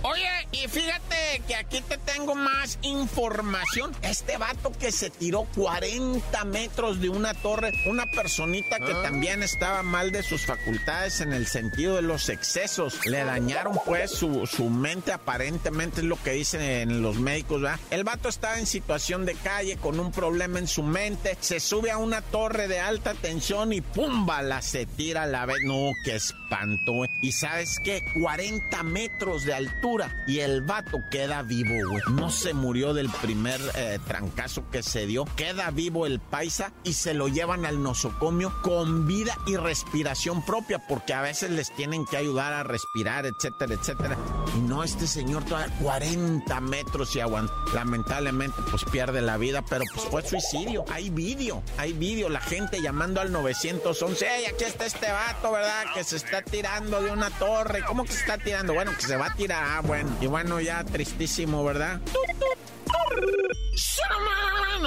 Oye, 0.04 0.48
y 0.52 0.68
fíjate 0.68 1.21
que 1.40 1.56
aquí 1.56 1.82
te 1.82 1.98
tengo 1.98 2.36
más 2.36 2.80
información. 2.82 3.92
Este 4.02 4.38
vato 4.38 4.72
que 4.80 4.92
se 4.92 5.10
tiró 5.10 5.46
40 5.56 6.46
metros 6.46 7.02
de 7.02 7.10
una 7.10 7.34
torre, 7.34 7.72
una 7.86 8.06
personita 8.06 8.80
que 8.80 8.94
también 8.94 9.44
estaba 9.44 9.84
mal 9.84 10.12
de 10.12 10.24
sus 10.24 10.46
facultades 10.46 11.22
en 11.22 11.34
el 11.34 11.48
sentido 11.48 11.96
de 11.96 12.02
los 12.02 12.30
excesos. 12.30 13.06
Le 13.06 13.24
dañaron 13.24 13.80
pues 13.86 14.12
su, 14.12 14.48
su 14.48 14.70
mente, 14.70 15.12
aparentemente 15.12 16.02
es 16.02 16.06
lo 16.06 16.22
que 16.22 16.32
dicen 16.32 17.02
los 17.02 17.18
médicos, 17.18 17.62
¿verdad? 17.62 17.80
El 17.90 18.04
vato 18.04 18.30
estaba 18.30 18.60
en 18.60 18.66
situación 18.66 19.26
de 19.26 19.36
calle 19.36 19.78
con 19.78 20.00
un 20.00 20.12
problema 20.12 20.60
en 20.60 20.68
su 20.68 20.84
mente, 20.84 21.38
se 21.42 21.60
sube 21.60 21.92
a 21.92 21.98
una 21.98 22.22
torre 22.22 22.68
de 22.68 22.80
alta 22.80 23.14
tensión 23.14 23.74
y 23.74 23.82
¡pum! 23.82 24.22
la 24.42 24.62
se 24.62 24.86
tira 24.86 25.24
a 25.24 25.28
la 25.28 25.46
vez. 25.46 25.58
No, 25.64 25.92
qué 26.04 26.16
espanto, 26.16 26.94
güey. 26.94 27.10
Y 27.22 27.34
sabes 27.34 27.80
qué? 27.84 28.04
40 28.20 28.84
metros 28.84 29.46
de 29.46 29.54
altura 29.54 30.24
y 30.28 30.40
el 30.40 30.62
vato 30.62 31.04
queda 31.22 31.44
vivo, 31.44 31.76
güey. 31.88 32.02
No 32.14 32.32
se 32.32 32.56
murió 32.56 32.96
del 32.96 33.08
primer 33.08 33.62
eh, 33.76 34.00
trancazo 34.08 34.64
que 34.72 34.82
se 34.82 35.06
dio. 35.06 35.26
Queda 35.36 35.70
vivo 35.70 36.08
el 36.08 36.20
paisa 36.20 36.74
y 36.84 36.94
se 36.94 37.14
lo 37.14 37.28
llevan 37.28 37.64
al 37.64 37.84
nosocomio 37.84 38.52
con 38.64 39.06
vida 39.06 39.38
y 39.46 39.56
respiración 39.56 40.44
propia, 40.44 40.80
porque 40.88 41.14
a 41.14 41.22
veces 41.22 41.52
les 41.52 41.72
tienen 41.76 42.08
que 42.08 42.18
ayudar 42.18 42.54
a 42.54 42.64
respirar, 42.64 43.28
etcétera, 43.28 43.76
etcétera. 43.76 44.18
Y 44.58 44.62
no, 44.62 44.84
este 44.84 45.06
señor 45.06 45.44
todavía 45.46 45.72
40 45.80 46.60
metros 46.62 47.16
y 47.16 47.20
aguanta. 47.20 47.54
Lamentablemente, 47.76 48.60
pues 48.72 48.84
pierde 48.86 49.22
la 49.22 49.38
vida, 49.38 49.64
pero 49.70 49.84
pues 49.94 50.08
fue 50.08 50.24
suicidio. 50.24 50.86
Hay 50.90 51.12
vídeo, 51.12 51.62
hay 51.78 51.94
vídeo. 51.94 52.30
La 52.30 52.42
gente 52.42 52.82
llamando 52.82 53.22
al 53.22 53.32
911. 53.32 54.28
¡Ey, 54.28 54.46
aquí 54.46 54.64
está 54.64 54.88
este 54.88 55.12
vato, 55.12 55.52
¿verdad? 55.52 55.84
Que 55.94 56.04
se 56.04 56.16
está 56.16 56.42
tirando 56.42 57.00
de 57.00 57.12
una 57.12 57.30
torre. 57.30 57.84
¿Cómo 57.86 58.06
que 58.06 58.14
se 58.14 58.22
está 58.22 58.40
tirando? 58.40 58.74
Bueno, 58.74 58.92
que 58.96 59.06
se 59.06 59.18
va 59.18 59.28
a 59.28 59.36
tirar. 59.36 59.64
Ah, 59.64 59.82
bueno. 59.84 60.10
Y 60.20 60.26
bueno, 60.26 60.60
ya 60.60 60.84
tristísimo, 61.12 61.64
¿verdad? 61.64 62.00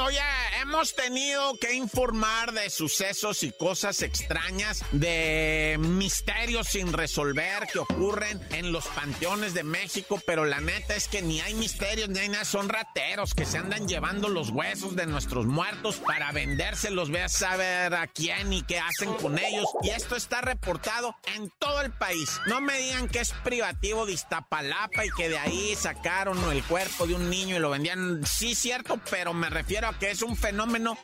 Oye, 0.04 0.18
hemos 0.64 0.94
tenido 0.94 1.58
que 1.58 1.74
informar 1.74 2.52
de 2.52 2.70
sucesos 2.70 3.42
y 3.42 3.52
cosas 3.52 4.00
extrañas, 4.00 4.82
de 4.92 5.76
misterios 5.78 6.68
sin 6.68 6.90
resolver 6.94 7.66
que 7.70 7.80
ocurren 7.80 8.40
en 8.50 8.72
los 8.72 8.86
panteones 8.86 9.52
de 9.52 9.62
México, 9.62 10.18
pero 10.26 10.46
la 10.46 10.60
neta 10.60 10.96
es 10.96 11.06
que 11.06 11.20
ni 11.20 11.40
hay 11.42 11.52
misterios 11.52 12.08
ni 12.08 12.18
hay 12.20 12.30
nada, 12.30 12.46
son 12.46 12.70
rateros 12.70 13.34
que 13.34 13.44
se 13.44 13.58
andan 13.58 13.86
llevando 13.86 14.28
los 14.28 14.50
huesos 14.50 14.96
de 14.96 15.06
nuestros 15.06 15.44
muertos 15.44 15.96
para 15.96 16.32
vendérselos, 16.32 17.10
ve 17.10 17.22
a 17.22 17.28
saber 17.28 17.94
a 17.94 18.06
quién 18.06 18.50
y 18.52 18.62
qué 18.62 18.78
hacen 18.78 19.12
con 19.14 19.38
ellos. 19.38 19.66
Y 19.82 19.90
esto 19.90 20.16
está 20.16 20.40
reportado 20.40 21.14
en 21.36 21.52
todo 21.58 21.82
el 21.82 21.92
país. 21.92 22.40
No 22.46 22.62
me 22.62 22.78
digan 22.78 23.08
que 23.08 23.20
es 23.20 23.32
privativo 23.44 24.06
de 24.06 24.14
Iztapalapa 24.14 25.04
y 25.04 25.10
que 25.10 25.28
de 25.28 25.38
ahí 25.38 25.76
sacaron 25.76 26.38
el 26.50 26.62
cuerpo 26.64 27.06
de 27.06 27.14
un 27.14 27.28
niño 27.28 27.56
y 27.56 27.58
lo 27.58 27.68
vendían. 27.68 28.24
Sí, 28.26 28.54
cierto, 28.54 28.98
pero 29.10 29.34
me 29.34 29.50
refiero 29.50 29.88
a 29.88 29.98
que 29.98 30.10
es 30.10 30.22
un 30.22 30.36
fenómeno 30.36 30.53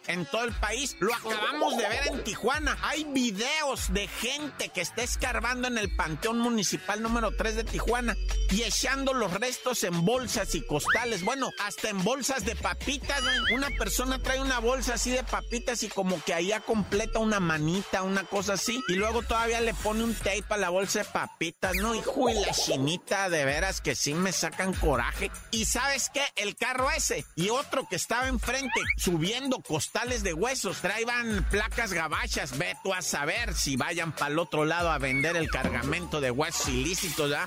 en 0.07 0.27
todo 0.27 0.45
el 0.45 0.53
país. 0.53 0.97
Lo 1.01 1.15
acabamos 1.15 1.77
de 1.77 1.89
ver 1.89 2.07
en 2.09 2.25
Tijuana. 2.25 2.79
Hay 2.83 3.05
videos 3.05 3.93
de 3.93 4.07
gente 4.07 4.69
que 4.69 4.81
está 4.81 5.03
escarbando 5.03 5.67
en 5.67 5.77
el 5.77 5.95
Panteón 5.97 6.39
Municipal 6.39 7.03
número 7.03 7.33
3 7.37 7.57
de 7.57 7.65
Tijuana 7.65 8.17
y 8.51 8.63
echando 8.63 9.13
los 9.13 9.33
restos 9.33 9.83
en 9.85 10.05
bolsas 10.05 10.55
y 10.55 10.65
costales. 10.65 11.25
Bueno, 11.25 11.51
hasta 11.65 11.91
en 11.91 12.03
bolsas 12.05 12.45
de 12.45 12.55
papitas. 12.55 13.23
Una 13.53 13.69
persona 13.71 14.19
trae 14.19 14.41
una 14.41 14.61
bolsa 14.61 14.95
así 14.95 15.11
de 15.11 15.25
papitas 15.25 15.83
y 15.83 15.89
como 15.89 16.23
que 16.23 16.33
allá 16.33 16.61
completa 16.61 17.19
una 17.19 17.41
manita, 17.41 18.03
una 18.03 18.25
cosa 18.25 18.53
así. 18.53 18.81
Y 18.89 18.95
luego 18.95 19.23
todavía 19.23 19.61
le 19.61 19.75
pone 19.75 20.05
un 20.05 20.15
tape 20.15 20.45
a 20.51 20.57
la 20.59 20.69
bolsa 20.69 21.01
de 21.01 21.05
papitas, 21.07 21.75
¿no? 21.77 21.95
Hijo 21.95 22.31
y 22.31 22.35
la 22.35 22.53
chinita, 22.53 23.29
de 23.31 23.45
veras 23.45 23.81
que 23.81 23.97
sí 23.97 24.15
me 24.15 24.33
sacan 24.33 24.75
coraje. 24.75 25.31
Y 25.51 25.65
sabes 25.65 26.09
qué? 26.13 26.23
El 26.37 26.55
carro 26.57 26.91
ese 26.91 27.25
y 27.35 27.51
otro 27.51 27.87
que 27.89 27.97
estaba 27.97 28.29
enfrente 28.29 28.81
subiendo 28.97 29.40
costales 29.67 30.23
de 30.23 30.35
huesos, 30.35 30.81
traían 30.81 31.47
placas 31.51 31.93
gabachas. 31.93 32.57
Ve 32.59 32.77
tú 32.83 32.93
a 32.93 33.03
saber 33.03 33.55
si 33.55 33.77
vayan 33.77 34.13
para 34.13 34.33
el 34.33 34.39
otro 34.39 34.65
lado 34.65 34.91
a 34.91 34.99
vender 34.99 35.37
el 35.37 35.51
cargamento 35.51 36.21
de 36.21 36.31
huesos 36.31 36.69
ilícitos, 36.69 37.31
¿ya? 37.31 37.47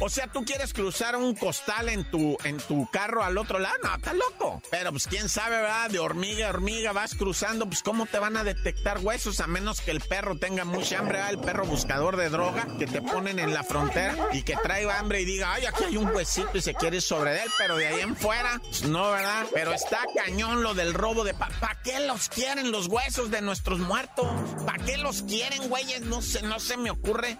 O 0.00 0.08
sea, 0.08 0.26
tú 0.26 0.44
quieres 0.44 0.72
cruzar 0.72 1.16
un 1.16 1.34
costal 1.34 1.88
en 1.88 2.04
tu, 2.10 2.36
en 2.44 2.58
tu 2.58 2.88
carro 2.90 3.22
al 3.22 3.38
otro 3.38 3.58
lado, 3.58 3.76
no, 3.82 3.94
está 3.94 4.12
loco. 4.12 4.62
Pero 4.70 4.90
pues 4.90 5.06
quién 5.06 5.28
sabe, 5.28 5.56
¿verdad? 5.56 5.90
De 5.90 5.98
hormiga 5.98 6.46
a 6.46 6.50
hormiga 6.50 6.92
vas 6.92 7.14
cruzando, 7.14 7.66
pues 7.66 7.82
cómo 7.82 8.06
te 8.06 8.18
van 8.18 8.36
a 8.36 8.44
detectar 8.44 8.98
huesos 8.98 9.40
a 9.40 9.46
menos 9.46 9.80
que 9.80 9.90
el 9.90 10.00
perro 10.00 10.36
tenga 10.36 10.64
mucha 10.64 10.98
hambre, 10.98 11.18
¿verdad? 11.18 11.32
El 11.32 11.40
perro 11.40 11.66
buscador 11.66 12.16
de 12.16 12.28
droga 12.28 12.66
que 12.78 12.86
te 12.86 13.02
ponen 13.02 13.38
en 13.38 13.54
la 13.54 13.64
frontera 13.64 14.16
y 14.32 14.42
que 14.42 14.56
trae 14.56 14.90
hambre 14.90 15.20
y 15.20 15.24
diga, 15.24 15.52
ay, 15.54 15.66
aquí 15.66 15.84
hay 15.84 15.96
un 15.96 16.08
huesito 16.14 16.58
y 16.58 16.60
se 16.60 16.74
quiere 16.74 17.00
sobre 17.00 17.42
él, 17.42 17.50
pero 17.58 17.76
de 17.76 17.86
ahí 17.86 18.00
en 18.00 18.16
fuera, 18.16 18.60
pues 18.62 18.84
no, 18.84 19.10
¿verdad? 19.10 19.46
Pero 19.52 19.72
está 19.72 20.00
cañón 20.14 20.62
lo 20.62 20.74
del 20.74 20.94
robo 20.94 21.24
de... 21.24 21.34
¿Para 21.34 21.58
pa 21.58 21.78
qué 21.82 22.00
los 22.00 22.28
quieren 22.28 22.70
los 22.70 22.86
huesos 22.86 23.30
de 23.30 23.40
nuestros 23.40 23.78
muertos? 23.78 24.26
¿Para 24.66 24.84
qué 24.84 24.98
los 24.98 25.22
quieren, 25.22 25.68
güeyes? 25.68 26.02
No 26.02 26.22
sé, 26.22 26.42
no 26.42 26.60
se 26.60 26.76
me 26.76 26.90
ocurre. 26.90 27.38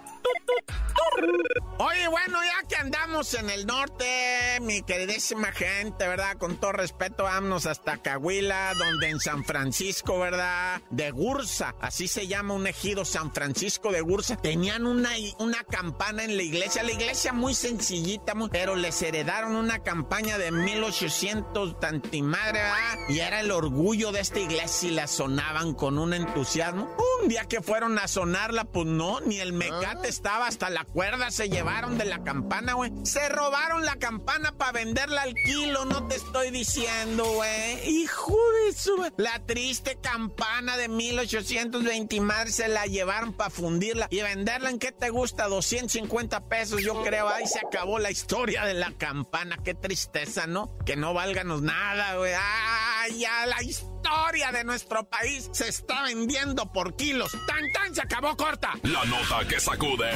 Oye, 1.77 2.07
bueno, 2.07 2.39
ya 2.41 2.67
que 2.67 2.75
andamos 2.77 3.33
en 3.33 3.49
el 3.49 3.65
norte, 3.65 4.59
mi 4.61 4.81
queridísima 4.81 5.51
gente, 5.51 6.07
¿verdad? 6.07 6.37
Con 6.37 6.57
todo 6.57 6.71
respeto, 6.71 7.23
vámonos 7.23 7.65
hasta 7.65 7.97
Cahuila, 7.97 8.73
donde 8.75 9.09
en 9.09 9.19
San 9.19 9.43
Francisco, 9.43 10.19
¿verdad? 10.19 10.81
De 10.89 11.11
Gursa, 11.11 11.75
así 11.81 12.07
se 12.07 12.27
llama 12.27 12.53
un 12.53 12.67
ejido, 12.67 13.03
San 13.03 13.33
Francisco 13.33 13.91
de 13.91 13.99
Gursa. 14.01 14.37
Tenían 14.37 14.85
una, 14.85 15.11
una 15.39 15.63
campana 15.63 16.23
en 16.23 16.37
la 16.37 16.43
iglesia, 16.43 16.81
la 16.83 16.93
iglesia 16.93 17.33
muy 17.33 17.53
sencillita, 17.53 18.33
pero 18.51 18.75
les 18.75 19.01
heredaron 19.01 19.55
una 19.55 19.79
campaña 19.79 20.37
de 20.37 20.51
1800 20.51 21.79
tantimadre, 21.79 22.59
¿verdad? 22.59 23.09
Y 23.09 23.19
era 23.19 23.41
el 23.41 23.51
orgullo 23.51 24.13
de 24.13 24.21
esta 24.21 24.39
iglesia 24.39 24.89
y 24.89 24.93
la 24.93 25.07
sonaban 25.07 25.73
con 25.73 25.97
un 25.97 26.13
entusiasmo. 26.13 26.89
Un 27.21 27.27
día 27.27 27.45
que 27.45 27.61
fueron 27.61 27.99
a 27.99 28.07
sonarla, 28.07 28.63
pues 28.63 28.85
no, 28.85 29.19
ni 29.21 29.39
el 29.39 29.51
mecate 29.51 30.14
estaba 30.15 30.47
hasta 30.47 30.69
la 30.69 30.85
cuerda 30.85 31.29
se 31.29 31.49
llevaron 31.49 31.97
de 31.97 32.05
la 32.05 32.23
campana, 32.23 32.73
güey. 32.73 32.91
Se 33.03 33.27
robaron 33.27 33.85
la 33.85 33.97
campana 33.97 34.53
para 34.53 34.71
venderla 34.71 35.23
al 35.23 35.33
kilo, 35.33 35.83
no 35.85 36.07
te 36.07 36.15
estoy 36.15 36.51
diciendo, 36.51 37.25
güey. 37.25 37.89
Hijo 37.89 38.37
de 38.65 38.73
su... 38.73 38.95
La 39.17 39.45
triste 39.45 39.97
campana 40.01 40.77
de 40.77 40.87
1820 40.87 42.21
madre 42.21 42.51
se 42.51 42.69
la 42.69 42.85
llevaron 42.85 43.33
para 43.33 43.49
fundirla 43.49 44.07
y 44.09 44.21
venderla 44.21 44.69
en 44.69 44.79
qué 44.79 44.93
te 44.93 45.09
gusta, 45.09 45.47
250 45.47 46.47
pesos, 46.47 46.81
yo 46.81 47.03
creo. 47.03 47.27
Ahí 47.27 47.45
se 47.47 47.59
acabó 47.59 47.99
la 47.99 48.11
historia 48.11 48.63
de 48.63 48.73
la 48.73 48.91
campana. 48.93 49.57
Qué 49.63 49.73
tristeza, 49.73 50.47
¿no? 50.47 50.77
Que 50.85 50.95
no 50.95 51.13
válganos 51.13 51.61
nada, 51.61 52.15
güey. 52.15 52.33
¡Ay, 52.37 53.19
ya 53.19 53.45
la 53.45 53.61
historia 53.61 53.94
de 54.35 54.63
nuestro 54.65 55.03
país 55.05 55.49
se 55.53 55.69
está 55.69 56.03
vendiendo 56.03 56.71
por 56.71 56.95
kilos! 56.97 57.31
¡Tan, 57.47 57.71
tan! 57.71 57.95
Se 57.95 58.01
acabó 58.01 58.35
corta. 58.35 58.73
La 58.83 59.05
nota 59.05 59.47
que 59.47 59.59
sacude. 59.59 60.11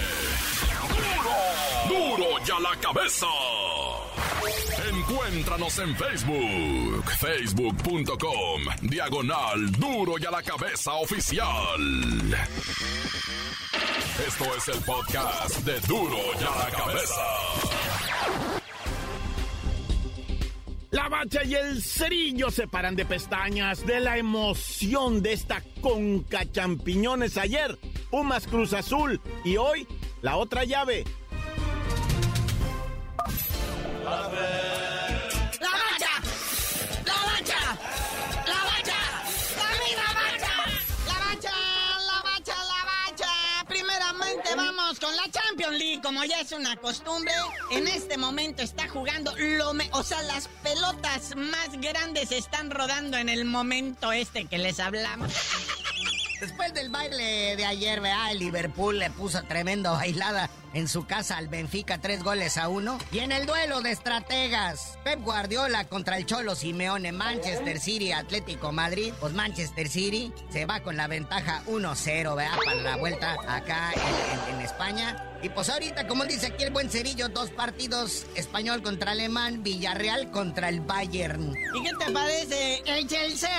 ¡Duro! 1.88 2.18
¡Duro 2.18 2.46
ya 2.46 2.60
la 2.60 2.76
cabeza! 2.82 3.28
Encuéntranos 4.90 5.80
en 5.80 5.96
Facebook, 5.96 7.12
facebook.com, 7.20 8.62
diagonal 8.82 9.72
Duro 9.72 10.16
y 10.20 10.26
a 10.26 10.32
la 10.32 10.44
cabeza 10.44 10.94
oficial. 10.96 12.36
Esto 14.28 14.56
es 14.58 14.68
el 14.68 14.84
podcast 14.84 15.58
de 15.60 15.80
Duro 15.82 16.18
y 16.40 16.44
a 16.44 16.66
la 16.66 16.72
cabeza. 16.72 17.99
La 20.92 21.08
bacha 21.08 21.44
y 21.44 21.54
el 21.54 21.84
cerillo 21.84 22.50
se 22.50 22.68
paran 22.68 22.96
de 22.96 23.06
pestañas 23.06 23.86
de 23.86 24.00
la 24.00 24.18
emoción 24.18 25.22
de 25.22 25.34
esta 25.34 25.62
conca 25.82 26.52
champiñones 26.52 27.38
ayer. 27.38 27.78
Pumas 28.10 28.48
Cruz 28.48 28.74
Azul 28.74 29.22
y 29.46 29.58
hoy 29.58 29.88
la 30.22 30.38
otra 30.38 30.64
llave. 30.64 31.04
¡La 34.04 34.59
Como 46.04 46.26
ya 46.26 46.42
es 46.42 46.52
una 46.52 46.76
costumbre. 46.76 47.32
En 47.72 47.88
este 47.88 48.18
momento 48.18 48.62
está 48.62 48.90
jugando 48.90 49.34
lo 49.38 49.74
me 49.74 49.90
o 49.94 50.04
sea, 50.04 50.22
las 50.24 50.50
pelotas 50.62 51.38
más 51.38 51.70
grandes 51.80 52.34
están 52.34 52.70
rodando 52.70 53.18
en 53.18 53.30
el 53.30 53.46
momento 53.46 54.12
este 54.12 54.46
que 54.46 54.58
les 54.58 54.82
hablamos. 54.82 55.32
Después 56.42 56.74
del 56.74 56.90
baile 56.90 57.56
de 57.56 57.66
ayer, 57.66 58.02
vea, 58.02 58.32
el 58.32 58.40
Liverpool 58.40 59.00
le 59.00 59.10
puso 59.10 59.42
tremenda 59.44 59.92
bailada 59.92 60.50
en 60.74 60.88
su 60.88 61.06
casa 61.06 61.38
al 61.38 61.48
Benfica, 61.48 62.00
tres 62.00 62.24
goles 62.24 62.58
a 62.58 62.70
uno. 62.70 62.98
Y 63.12 63.20
en 63.20 63.32
el 63.32 63.46
duelo 63.46 63.82
de 63.82 63.92
estrategas, 63.92 64.98
Pep 65.04 65.22
Guardiola 65.22 65.86
contra 65.86 66.18
el 66.18 66.26
Cholo 66.26 66.56
Simeone, 66.56 67.12
Manchester 67.12 67.80
City, 67.80 68.12
Atlético 68.12 68.72
Madrid. 68.72 69.14
Pues 69.20 69.34
Manchester 69.34 69.88
City 69.90 70.32
se 70.52 70.66
va 70.66 70.80
con 70.82 70.98
la 70.98 71.08
ventaja 71.08 71.64
1-0, 71.68 72.36
vea, 72.36 72.52
para 72.64 72.82
la 72.82 72.96
vuelta 72.98 73.36
acá 73.48 73.92
en, 73.94 74.52
en- 74.54 74.56
en 74.60 74.62
España. 74.66 75.26
Y 75.42 75.48
pues 75.48 75.70
ahorita, 75.70 76.06
como 76.06 76.26
dice 76.26 76.48
aquí 76.48 76.66
el 76.66 76.72
buen 76.72 76.90
cerillo, 76.90 77.30
dos 77.30 77.50
partidos, 77.52 78.26
español 78.36 78.82
contra 78.84 79.12
alemán, 79.12 79.64
Villarreal 79.64 80.32
contra 80.32 80.68
el 80.68 80.82
Bayern. 80.82 81.56
¿Y 81.74 81.82
qué 81.82 81.92
te 81.98 82.12
parece 82.12 82.84
el 82.86 83.08
Chelsea 83.08 83.50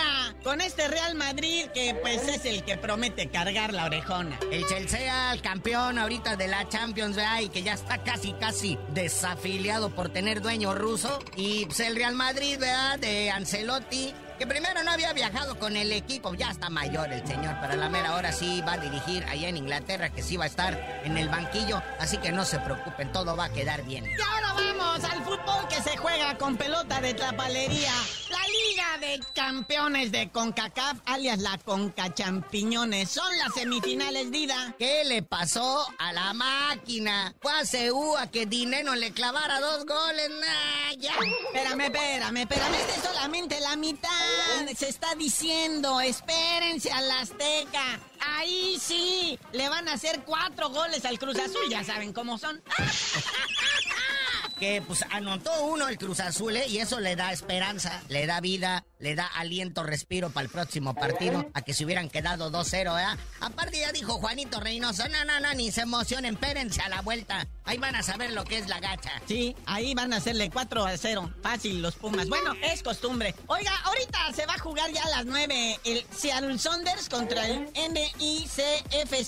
con 0.44 0.60
este 0.60 0.88
Real 0.88 1.14
Madrid 1.14 1.68
que 1.72 1.94
pues 2.02 2.28
es 2.28 2.44
el 2.44 2.64
que 2.64 2.76
promete 2.76 3.30
cargar 3.30 3.72
la 3.72 3.86
orejona? 3.86 4.38
El 4.52 4.66
Chelsea, 4.66 5.32
el 5.32 5.40
campeón 5.40 5.98
ahorita 5.98 6.36
de 6.36 6.48
la 6.48 6.68
Champions, 6.68 6.99
¿verdad? 7.08 7.40
Y 7.40 7.48
que 7.48 7.62
ya 7.62 7.74
está 7.74 7.98
casi, 8.02 8.32
casi 8.34 8.78
desafiliado 8.94 9.90
por 9.90 10.10
tener 10.10 10.42
dueño 10.42 10.74
ruso. 10.74 11.18
Y 11.36 11.66
pues 11.66 11.80
el 11.80 11.96
Real 11.96 12.14
Madrid, 12.14 12.58
¿verdad? 12.58 12.98
De 12.98 13.30
Ancelotti. 13.30 14.14
Que 14.40 14.46
primero 14.46 14.82
no 14.82 14.90
había 14.90 15.12
viajado 15.12 15.58
con 15.58 15.76
el 15.76 15.92
equipo, 15.92 16.32
ya 16.32 16.50
está 16.50 16.70
mayor 16.70 17.12
el 17.12 17.26
señor, 17.26 17.58
pero 17.60 17.74
a 17.74 17.76
la 17.76 17.90
mera 17.90 18.14
hora 18.14 18.32
sí 18.32 18.62
va 18.66 18.72
a 18.72 18.78
dirigir 18.78 19.22
allá 19.24 19.50
en 19.50 19.58
Inglaterra, 19.58 20.08
que 20.08 20.22
sí 20.22 20.38
va 20.38 20.44
a 20.44 20.46
estar 20.46 21.02
en 21.04 21.18
el 21.18 21.28
banquillo, 21.28 21.82
así 21.98 22.16
que 22.16 22.32
no 22.32 22.46
se 22.46 22.58
preocupen, 22.58 23.12
todo 23.12 23.36
va 23.36 23.44
a 23.44 23.52
quedar 23.52 23.84
bien. 23.84 24.06
Y 24.06 24.22
ahora 24.22 24.54
vamos 24.54 25.04
al 25.04 25.22
fútbol 25.24 25.68
que 25.68 25.82
se 25.82 25.94
juega 25.98 26.38
con 26.38 26.56
pelota 26.56 27.02
de 27.02 27.12
trapalería. 27.12 27.92
La 28.30 28.38
Liga 28.48 28.98
de 29.06 29.20
Campeones 29.34 30.10
de 30.10 30.30
CONCACAF, 30.30 31.00
alias 31.04 31.40
la 31.40 31.58
CONCA 31.58 32.14
Champiñones, 32.14 33.10
son 33.10 33.36
las 33.36 33.52
semifinales, 33.52 34.30
Dida. 34.30 34.74
¿Qué 34.78 35.04
le 35.04 35.22
pasó 35.22 35.86
a 35.98 36.14
la 36.14 36.32
máquina? 36.32 37.34
Fue 37.42 37.52
a 37.52 38.26
que 38.28 38.46
Dinero 38.46 38.94
le 38.94 39.12
clavara 39.12 39.60
dos 39.60 39.84
goles, 39.84 40.30
nah, 40.30 40.94
ya. 40.98 41.12
Espérame, 41.52 41.82
espérame, 41.82 42.36
espérame, 42.38 42.74
esta 42.74 42.94
es 42.94 43.02
solamente 43.02 43.60
la 43.60 43.76
mitad. 43.76 44.29
Se 44.76 44.88
está 44.88 45.14
diciendo, 45.14 46.00
espérense 46.00 46.90
a 46.90 47.00
la 47.02 47.20
Azteca. 47.20 48.00
Ahí 48.20 48.78
sí, 48.80 49.38
le 49.52 49.68
van 49.68 49.88
a 49.88 49.94
hacer 49.94 50.22
cuatro 50.24 50.70
goles 50.70 51.04
al 51.04 51.18
Cruz 51.18 51.38
Azul, 51.38 51.68
ya 51.68 51.84
saben 51.84 52.12
cómo 52.12 52.38
son. 52.38 52.62
que 54.60 54.82
pues 54.86 55.04
anotó 55.10 55.64
uno 55.64 55.88
el 55.88 55.96
Cruz 55.96 56.20
Azul 56.20 56.54
¿eh? 56.54 56.66
y 56.68 56.78
eso 56.78 57.00
le 57.00 57.16
da 57.16 57.32
esperanza, 57.32 58.02
le 58.08 58.26
da 58.26 58.40
vida, 58.40 58.84
le 59.00 59.14
da 59.14 59.26
aliento, 59.26 59.82
respiro 59.82 60.30
para 60.30 60.44
el 60.44 60.50
próximo 60.50 60.94
partido, 60.94 61.50
a 61.54 61.62
que 61.62 61.74
se 61.74 61.84
hubieran 61.84 62.08
quedado 62.08 62.50
2-0, 62.52 63.00
¿eh? 63.00 63.18
Aparte 63.40 63.80
ya 63.80 63.90
dijo 63.92 64.14
Juanito 64.18 64.60
Reynoso, 64.60 65.08
no, 65.08 65.24
no, 65.24 65.40
no, 65.40 65.52
ni 65.54 65.72
se 65.72 65.80
emocionen, 65.82 66.34
espérense 66.34 66.80
a 66.82 66.88
la 66.88 67.00
vuelta, 67.00 67.46
ahí 67.64 67.78
van 67.78 67.94
a 67.96 68.02
saber 68.02 68.30
lo 68.32 68.44
que 68.44 68.58
es 68.58 68.68
la 68.68 68.78
gacha. 68.80 69.10
Sí, 69.26 69.56
ahí 69.66 69.94
van 69.94 70.12
a 70.12 70.16
hacerle 70.18 70.50
4 70.50 70.84
a 70.86 70.96
0, 70.96 71.32
fácil 71.42 71.82
los 71.82 71.94
Pumas. 71.96 72.28
Bueno, 72.28 72.54
es 72.62 72.82
costumbre. 72.82 73.34
Oiga, 73.46 73.74
ahorita 73.84 74.32
se 74.34 74.46
va 74.46 74.54
a 74.54 74.58
jugar 74.58 74.90
ya 74.92 75.02
a 75.04 75.08
las 75.10 75.24
9 75.26 75.80
el 75.84 76.04
Seattle 76.16 76.58
Saunders 76.58 77.08
contra 77.08 77.46
el 77.48 77.68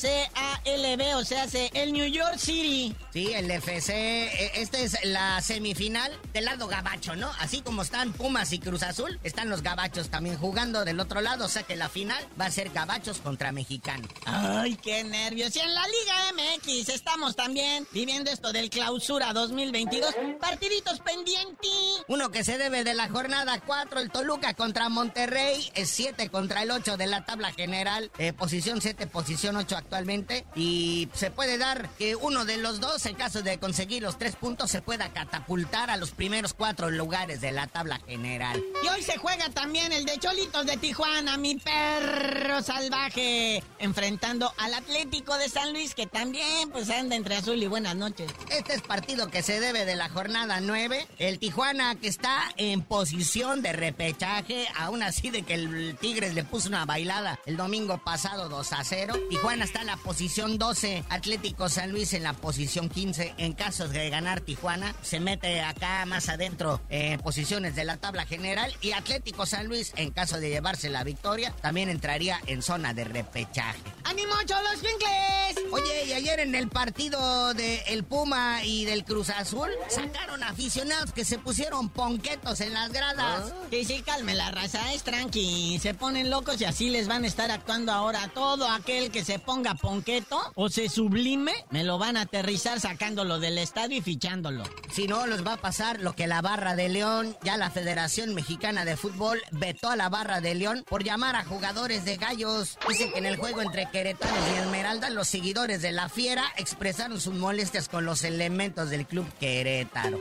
NICFCALB, 0.02 1.16
o 1.16 1.24
sea, 1.24 1.48
se- 1.48 1.70
el 1.74 1.92
New 1.92 2.06
York 2.06 2.36
City. 2.38 2.94
Sí, 3.12 3.32
el 3.32 3.50
FC, 3.50 3.92
eh, 4.26 4.52
esta 4.56 4.78
es 4.78 4.96
la 5.04 5.40
semifinal 5.40 6.12
del 6.32 6.44
lado 6.44 6.66
gabacho, 6.66 7.16
¿no? 7.16 7.30
Así 7.40 7.62
como 7.62 7.82
están 7.82 8.12
Pumas 8.12 8.52
y 8.52 8.58
Cruz 8.58 8.82
Azul, 8.82 9.18
están 9.22 9.48
los 9.48 9.61
gabachos 9.62 10.08
también 10.08 10.36
jugando 10.36 10.84
del 10.84 11.00
otro 11.00 11.20
lado, 11.20 11.46
o 11.46 11.48
sea 11.48 11.62
que 11.62 11.76
la 11.76 11.88
final 11.88 12.22
va 12.40 12.46
a 12.46 12.50
ser 12.50 12.70
gabachos 12.70 13.18
contra 13.18 13.52
mexicanos. 13.52 14.08
Ay, 14.26 14.76
qué 14.76 15.04
nervios. 15.04 15.54
Y 15.56 15.60
en 15.60 15.74
la 15.74 15.82
Liga 15.86 16.58
MX 16.58 16.88
estamos 16.88 17.36
también 17.36 17.86
viviendo 17.92 18.30
esto 18.30 18.52
del 18.52 18.70
clausura 18.70 19.32
2022. 19.32 20.14
Partiditos 20.40 21.00
pendientes. 21.00 21.70
Uno 22.08 22.30
que 22.30 22.44
se 22.44 22.58
debe 22.58 22.84
de 22.84 22.94
la 22.94 23.08
jornada 23.08 23.60
4, 23.60 24.00
el 24.00 24.10
Toluca 24.10 24.54
contra 24.54 24.88
Monterrey, 24.88 25.70
es 25.74 25.90
7 25.90 26.28
contra 26.28 26.62
el 26.62 26.70
8 26.70 26.96
de 26.96 27.06
la 27.06 27.24
tabla 27.24 27.52
general, 27.52 28.10
eh, 28.18 28.32
posición 28.32 28.80
7, 28.80 29.06
posición 29.06 29.56
8 29.56 29.76
actualmente. 29.76 30.44
Y 30.54 31.08
se 31.14 31.30
puede 31.30 31.58
dar 31.58 31.88
que 31.90 32.16
uno 32.16 32.44
de 32.44 32.56
los 32.56 32.80
dos, 32.80 33.04
en 33.06 33.14
caso 33.14 33.42
de 33.42 33.58
conseguir 33.58 34.02
los 34.02 34.18
tres 34.18 34.36
puntos, 34.36 34.70
se 34.70 34.82
pueda 34.82 35.12
catapultar 35.12 35.90
a 35.90 35.96
los 35.96 36.10
primeros 36.10 36.54
cuatro 36.54 36.90
lugares 36.90 37.40
de 37.40 37.52
la 37.52 37.66
tabla 37.66 38.00
general. 38.06 38.62
Y 38.82 38.88
hoy 38.88 39.02
se 39.02 39.18
juega 39.18 39.48
también 39.52 39.92
el 39.92 40.04
de 40.04 40.18
Cholitos 40.18 40.66
de 40.66 40.76
Tijuana, 40.76 41.36
mi 41.36 41.56
perro 41.56 42.62
salvaje, 42.62 43.62
enfrentando 43.78 44.52
al 44.58 44.74
Atlético 44.74 45.36
de 45.38 45.48
San 45.48 45.72
Luis, 45.72 45.94
que 45.94 46.06
también 46.06 46.70
pues 46.70 46.90
anda 46.90 47.16
entre 47.16 47.36
azul 47.36 47.62
y 47.62 47.66
buenas 47.66 47.96
noches. 47.96 48.30
Este 48.50 48.74
es 48.74 48.82
partido 48.82 49.28
que 49.28 49.42
se 49.42 49.60
debe 49.60 49.84
de 49.84 49.96
la 49.96 50.08
jornada 50.08 50.60
9. 50.60 51.06
El 51.18 51.38
Tijuana 51.38 51.94
que 51.96 52.08
está 52.08 52.52
en 52.56 52.82
posición 52.82 53.62
de 53.62 53.72
repechaje, 53.72 54.66
aún 54.76 55.02
así 55.02 55.30
de 55.30 55.42
que 55.42 55.54
el 55.54 55.96
Tigres 56.00 56.34
le 56.34 56.44
puso 56.44 56.68
una 56.68 56.84
bailada 56.84 57.38
el 57.46 57.56
domingo 57.56 57.98
pasado 57.98 58.48
2 58.48 58.72
a 58.72 58.84
0. 58.84 59.14
Tijuana 59.30 59.64
está 59.64 59.80
en 59.80 59.88
la 59.88 59.96
posición 59.96 60.58
12, 60.58 61.04
Atlético 61.08 61.68
San 61.68 61.92
Luis 61.92 62.12
en 62.12 62.22
la 62.22 62.32
posición 62.32 62.88
15. 62.88 63.34
En 63.38 63.52
caso 63.52 63.88
de 63.88 64.10
ganar 64.10 64.40
Tijuana, 64.40 64.94
se 65.02 65.20
mete 65.20 65.60
acá 65.60 66.04
más 66.06 66.28
adentro 66.28 66.80
en 66.88 67.20
posiciones 67.20 67.74
de 67.74 67.84
la 67.84 67.96
tabla 67.96 68.26
general 68.26 68.74
y 68.80 68.92
Atlético 68.92 69.41
San 69.46 69.66
Luis, 69.66 69.92
en 69.96 70.10
caso 70.10 70.38
de 70.38 70.50
llevarse 70.50 70.90
la 70.90 71.04
victoria, 71.04 71.54
también 71.60 71.88
entraría 71.88 72.40
en 72.46 72.62
zona 72.62 72.94
de 72.94 73.04
repechaje. 73.04 73.80
¡Ánimo, 74.04 74.34
Cholos 74.46 74.80
Pinkles! 74.80 75.72
Oye, 75.72 76.04
y 76.06 76.12
ayer 76.12 76.40
en 76.40 76.54
el 76.54 76.68
partido 76.68 77.54
de 77.54 77.82
El 77.86 78.04
Puma 78.04 78.64
y 78.64 78.84
del 78.84 79.04
Cruz 79.04 79.30
Azul, 79.30 79.70
sacaron 79.88 80.42
aficionados 80.42 81.12
que 81.12 81.24
se 81.24 81.38
pusieron 81.38 81.88
ponquetos 81.88 82.60
en 82.60 82.74
las 82.74 82.92
gradas. 82.92 83.52
Sí, 83.70 83.84
sí, 83.84 84.02
calme 84.02 84.34
la 84.34 84.50
raza, 84.50 84.92
es 84.92 85.02
tranqui. 85.02 85.78
Se 85.80 85.94
ponen 85.94 86.30
locos 86.30 86.60
y 86.60 86.64
así 86.64 86.90
les 86.90 87.08
van 87.08 87.24
a 87.24 87.26
estar 87.26 87.50
actuando 87.50 87.92
ahora. 87.92 88.30
Todo 88.34 88.68
aquel 88.68 89.10
que 89.10 89.24
se 89.24 89.38
ponga 89.38 89.74
ponqueto 89.74 90.40
o 90.54 90.68
se 90.68 90.88
sublime, 90.88 91.52
me 91.70 91.84
lo 91.84 91.98
van 91.98 92.16
a 92.16 92.22
aterrizar 92.22 92.80
sacándolo 92.80 93.38
del 93.38 93.58
estadio 93.58 93.98
y 93.98 94.02
fichándolo. 94.02 94.64
Si 94.92 95.06
no, 95.06 95.26
les 95.26 95.46
va 95.46 95.54
a 95.54 95.60
pasar 95.60 96.00
lo 96.00 96.14
que 96.14 96.26
la 96.26 96.42
Barra 96.42 96.76
de 96.76 96.88
León, 96.88 97.36
ya 97.42 97.56
la 97.56 97.70
Federación 97.70 98.34
Mexicana 98.34 98.84
de 98.84 98.96
Fútbol 98.96 99.31
vetó 99.50 99.90
a 99.90 99.96
la 99.96 100.08
Barra 100.08 100.40
de 100.40 100.54
León 100.54 100.84
por 100.88 101.04
llamar 101.04 101.36
a 101.36 101.44
jugadores 101.44 102.04
de 102.04 102.16
gallos. 102.16 102.78
Dice 102.88 103.12
que 103.12 103.18
en 103.18 103.26
el 103.26 103.36
juego 103.36 103.62
entre 103.62 103.88
Querétaro 103.90 104.34
y 104.54 104.58
Esmeralda, 104.60 105.10
los 105.10 105.28
seguidores 105.28 105.82
de 105.82 105.92
la 105.92 106.08
Fiera 106.08 106.44
expresaron 106.56 107.20
sus 107.20 107.34
molestias 107.34 107.88
con 107.88 108.04
los 108.04 108.24
elementos 108.24 108.90
del 108.90 109.06
club 109.06 109.26
Querétaro. 109.38 110.20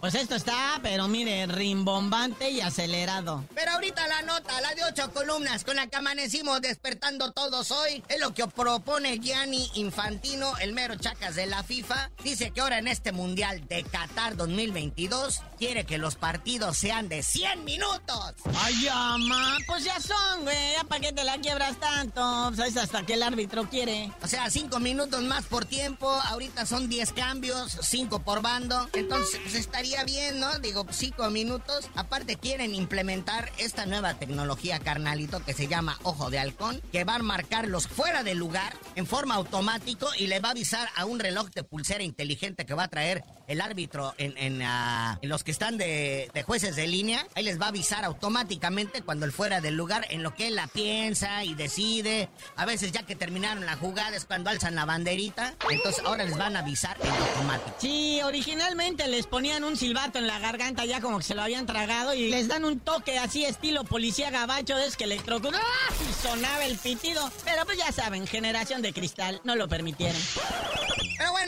Pues 0.00 0.14
esto 0.14 0.34
está, 0.34 0.78
pero 0.82 1.08
mire, 1.08 1.46
rimbombante 1.46 2.50
y 2.50 2.60
acelerado. 2.60 3.44
Pero 3.54 3.72
ahorita 3.72 4.06
la 4.08 4.22
nota, 4.22 4.60
la 4.60 4.74
de 4.74 4.84
ocho 4.84 5.10
columnas 5.12 5.64
con 5.64 5.76
la 5.76 5.86
que 5.86 5.96
amanecimos 5.96 6.60
despertando 6.60 7.32
todos 7.32 7.70
hoy, 7.70 8.02
es 8.08 8.20
lo 8.20 8.34
que 8.34 8.46
propone 8.46 9.18
Gianni 9.18 9.70
Infantino, 9.74 10.56
el 10.58 10.72
mero 10.72 10.96
chacas 10.96 11.34
de 11.34 11.46
la 11.46 11.62
FIFA. 11.62 12.10
Dice 12.22 12.50
que 12.50 12.60
ahora 12.60 12.78
en 12.78 12.88
este 12.88 13.12
Mundial 13.12 13.66
de 13.68 13.84
Qatar 13.84 14.36
2022 14.36 15.40
quiere 15.58 15.86
que 15.86 15.98
los 15.98 16.16
partidos 16.16 16.76
sean 16.76 17.08
de 17.08 17.22
100 17.22 17.64
minutos. 17.64 18.34
Ay, 18.58 18.88
ama, 18.90 19.56
pues 19.66 19.84
ya 19.84 19.98
son, 20.00 20.42
güey. 20.42 20.72
¿Ya 20.74 20.84
para 20.84 21.00
qué 21.00 21.12
te 21.12 21.24
la 21.24 21.38
quiebras 21.38 21.80
tanto? 21.80 22.52
Pues 22.54 22.68
es 22.68 22.76
hasta 22.76 23.04
que 23.04 23.14
el 23.14 23.22
árbitro 23.22 23.68
quiere. 23.68 24.12
O 24.22 24.28
sea, 24.28 24.50
5 24.50 24.78
minutos 24.78 25.22
más 25.22 25.44
por 25.44 25.64
tiempo. 25.64 26.10
Ahorita 26.10 26.66
son 26.66 26.88
10 26.88 27.12
cambios, 27.12 27.78
5 27.80 28.20
por 28.20 28.42
bando. 28.42 28.88
Entonces, 28.92 29.40
pues 29.42 29.54
estaría 29.54 29.85
bien, 30.04 30.40
¿no? 30.40 30.58
Digo, 30.58 30.86
5 30.88 31.30
minutos. 31.30 31.88
Aparte, 31.94 32.36
quieren 32.36 32.74
implementar 32.74 33.50
esta 33.58 33.86
nueva 33.86 34.14
tecnología, 34.14 34.78
carnalito, 34.80 35.44
que 35.44 35.54
se 35.54 35.68
llama 35.68 35.98
Ojo 36.02 36.30
de 36.30 36.38
Halcón, 36.38 36.80
que 36.92 37.04
va 37.04 37.16
a 37.16 37.18
marcarlos 37.18 37.86
fuera 37.88 38.22
del 38.22 38.38
lugar 38.38 38.74
en 38.94 39.06
forma 39.06 39.34
automático 39.34 40.08
y 40.18 40.26
le 40.26 40.40
va 40.40 40.48
a 40.48 40.52
avisar 40.52 40.88
a 40.96 41.04
un 41.04 41.18
reloj 41.18 41.50
de 41.50 41.64
pulsera 41.64 42.02
inteligente 42.02 42.66
que 42.66 42.74
va 42.74 42.84
a 42.84 42.88
traer 42.88 43.24
el 43.46 43.60
árbitro 43.60 44.14
en, 44.18 44.36
en, 44.38 44.62
ah, 44.62 45.18
en 45.22 45.28
los 45.28 45.44
que 45.44 45.52
están 45.52 45.78
de, 45.78 46.30
de 46.34 46.42
jueces 46.42 46.74
de 46.76 46.86
línea. 46.86 47.26
Ahí 47.34 47.44
les 47.44 47.60
va 47.60 47.66
a 47.66 47.68
avisar 47.68 48.04
automáticamente 48.04 49.02
cuando 49.02 49.24
él 49.24 49.32
fuera 49.32 49.60
del 49.60 49.74
lugar 49.76 50.06
en 50.10 50.22
lo 50.22 50.34
que 50.34 50.48
él 50.48 50.56
la 50.56 50.66
piensa 50.66 51.44
y 51.44 51.54
decide. 51.54 52.28
A 52.56 52.64
veces 52.66 52.92
ya 52.92 53.04
que 53.04 53.14
terminaron 53.14 53.64
la 53.64 53.76
jugada 53.76 54.16
es 54.16 54.24
cuando 54.24 54.50
alzan 54.50 54.74
la 54.74 54.84
banderita. 54.84 55.54
Entonces 55.70 56.04
ahora 56.04 56.24
les 56.24 56.36
van 56.36 56.56
a 56.56 56.60
avisar 56.60 56.96
en 57.00 57.10
automático. 57.10 57.76
Sí, 57.78 58.20
originalmente 58.22 59.06
les 59.06 59.26
ponían 59.26 59.62
un 59.64 59.75
silbato 59.76 60.18
en 60.18 60.26
la 60.26 60.38
garganta 60.38 60.84
ya 60.84 61.00
como 61.00 61.18
que 61.18 61.24
se 61.24 61.34
lo 61.34 61.42
habían 61.42 61.66
tragado 61.66 62.14
y 62.14 62.30
les 62.30 62.48
dan 62.48 62.64
un 62.64 62.80
toque 62.80 63.18
así 63.18 63.44
estilo 63.44 63.84
policía 63.84 64.30
gabacho 64.30 64.76
de 64.76 64.86
es 64.86 64.96
que 64.96 65.04
electrocutó 65.04 65.56
¡Ah! 65.56 65.94
sonaba 66.22 66.64
el 66.64 66.76
pitido. 66.78 67.30
Pero 67.44 67.64
pues 67.64 67.78
ya 67.78 67.92
saben, 67.92 68.26
generación 68.26 68.82
de 68.82 68.92
cristal, 68.92 69.40
no 69.44 69.56
lo 69.56 69.68
permitieron. 69.68 70.20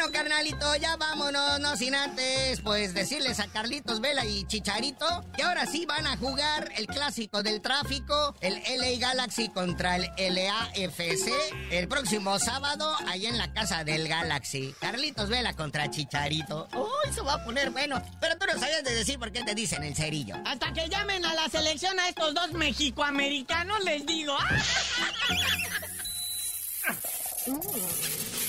Bueno, 0.09 0.25
carnalito, 0.25 0.75
ya 0.77 0.97
vámonos, 0.97 1.61
no 1.61 1.77
sin 1.77 1.94
antes, 1.94 2.62
pues 2.62 2.94
decirles 2.94 3.40
a 3.40 3.47
Carlitos 3.49 4.01
Vela 4.01 4.25
y 4.25 4.44
Chicharito 4.44 5.07
que 5.37 5.42
ahora 5.42 5.66
sí 5.66 5.85
van 5.85 6.07
a 6.07 6.16
jugar 6.16 6.73
el 6.77 6.87
clásico 6.87 7.42
del 7.42 7.61
tráfico, 7.61 8.35
el 8.40 8.55
LA 8.55 8.99
Galaxy 8.99 9.51
contra 9.51 9.97
el 9.97 10.09
LAFC, 10.16 11.31
el 11.71 11.88
próximo 11.88 12.38
sábado, 12.38 12.97
allá 13.07 13.29
en 13.29 13.37
la 13.37 13.53
casa 13.53 13.85
del 13.85 14.09
Galaxy. 14.09 14.75
Carlitos 14.81 15.29
Vela 15.29 15.53
contra 15.53 15.90
Chicharito. 15.90 16.68
¡Uy, 16.73 17.11
eso 17.11 17.23
va 17.25 17.35
a 17.35 17.44
poner 17.44 17.68
bueno! 17.68 18.01
Pero 18.18 18.38
tú 18.38 18.47
no 18.47 18.59
sabías 18.59 18.85
de 18.85 18.94
decir 18.94 19.18
por 19.18 19.31
qué 19.31 19.44
te 19.44 19.55
dicen 19.55 19.85
el 19.85 19.94
cerillo. 19.94 20.37
Hasta 20.47 20.73
que 20.73 20.88
llamen 20.88 21.23
a 21.27 21.35
la 21.35 21.51
selección 21.51 22.01
a 22.01 22.09
estos 22.09 22.33
dos 22.33 22.53
mexicoamericanos, 22.53 23.85
les 23.85 24.07
digo. 24.07 24.35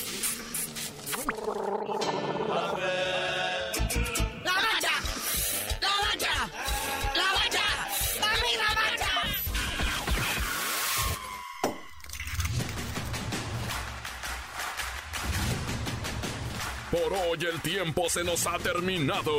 Por 16.92 17.14
hoy 17.14 17.46
el 17.46 17.62
tiempo 17.62 18.10
se 18.10 18.24
nos 18.24 18.48
ha 18.48 18.58
terminado. 18.58 19.32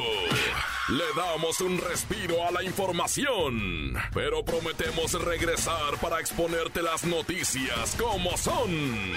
Le 0.89 1.05
damos 1.17 1.61
un 1.61 1.79
respiro 1.79 2.47
a 2.47 2.53
la 2.53 2.63
información, 2.63 3.95
pero 4.15 4.45
prometemos 4.45 5.13
regresar 5.25 5.99
para 6.01 6.21
exponerte 6.21 6.83
las 6.83 7.05
noticias 7.05 7.97
como 7.97 8.37
son. 8.37 9.17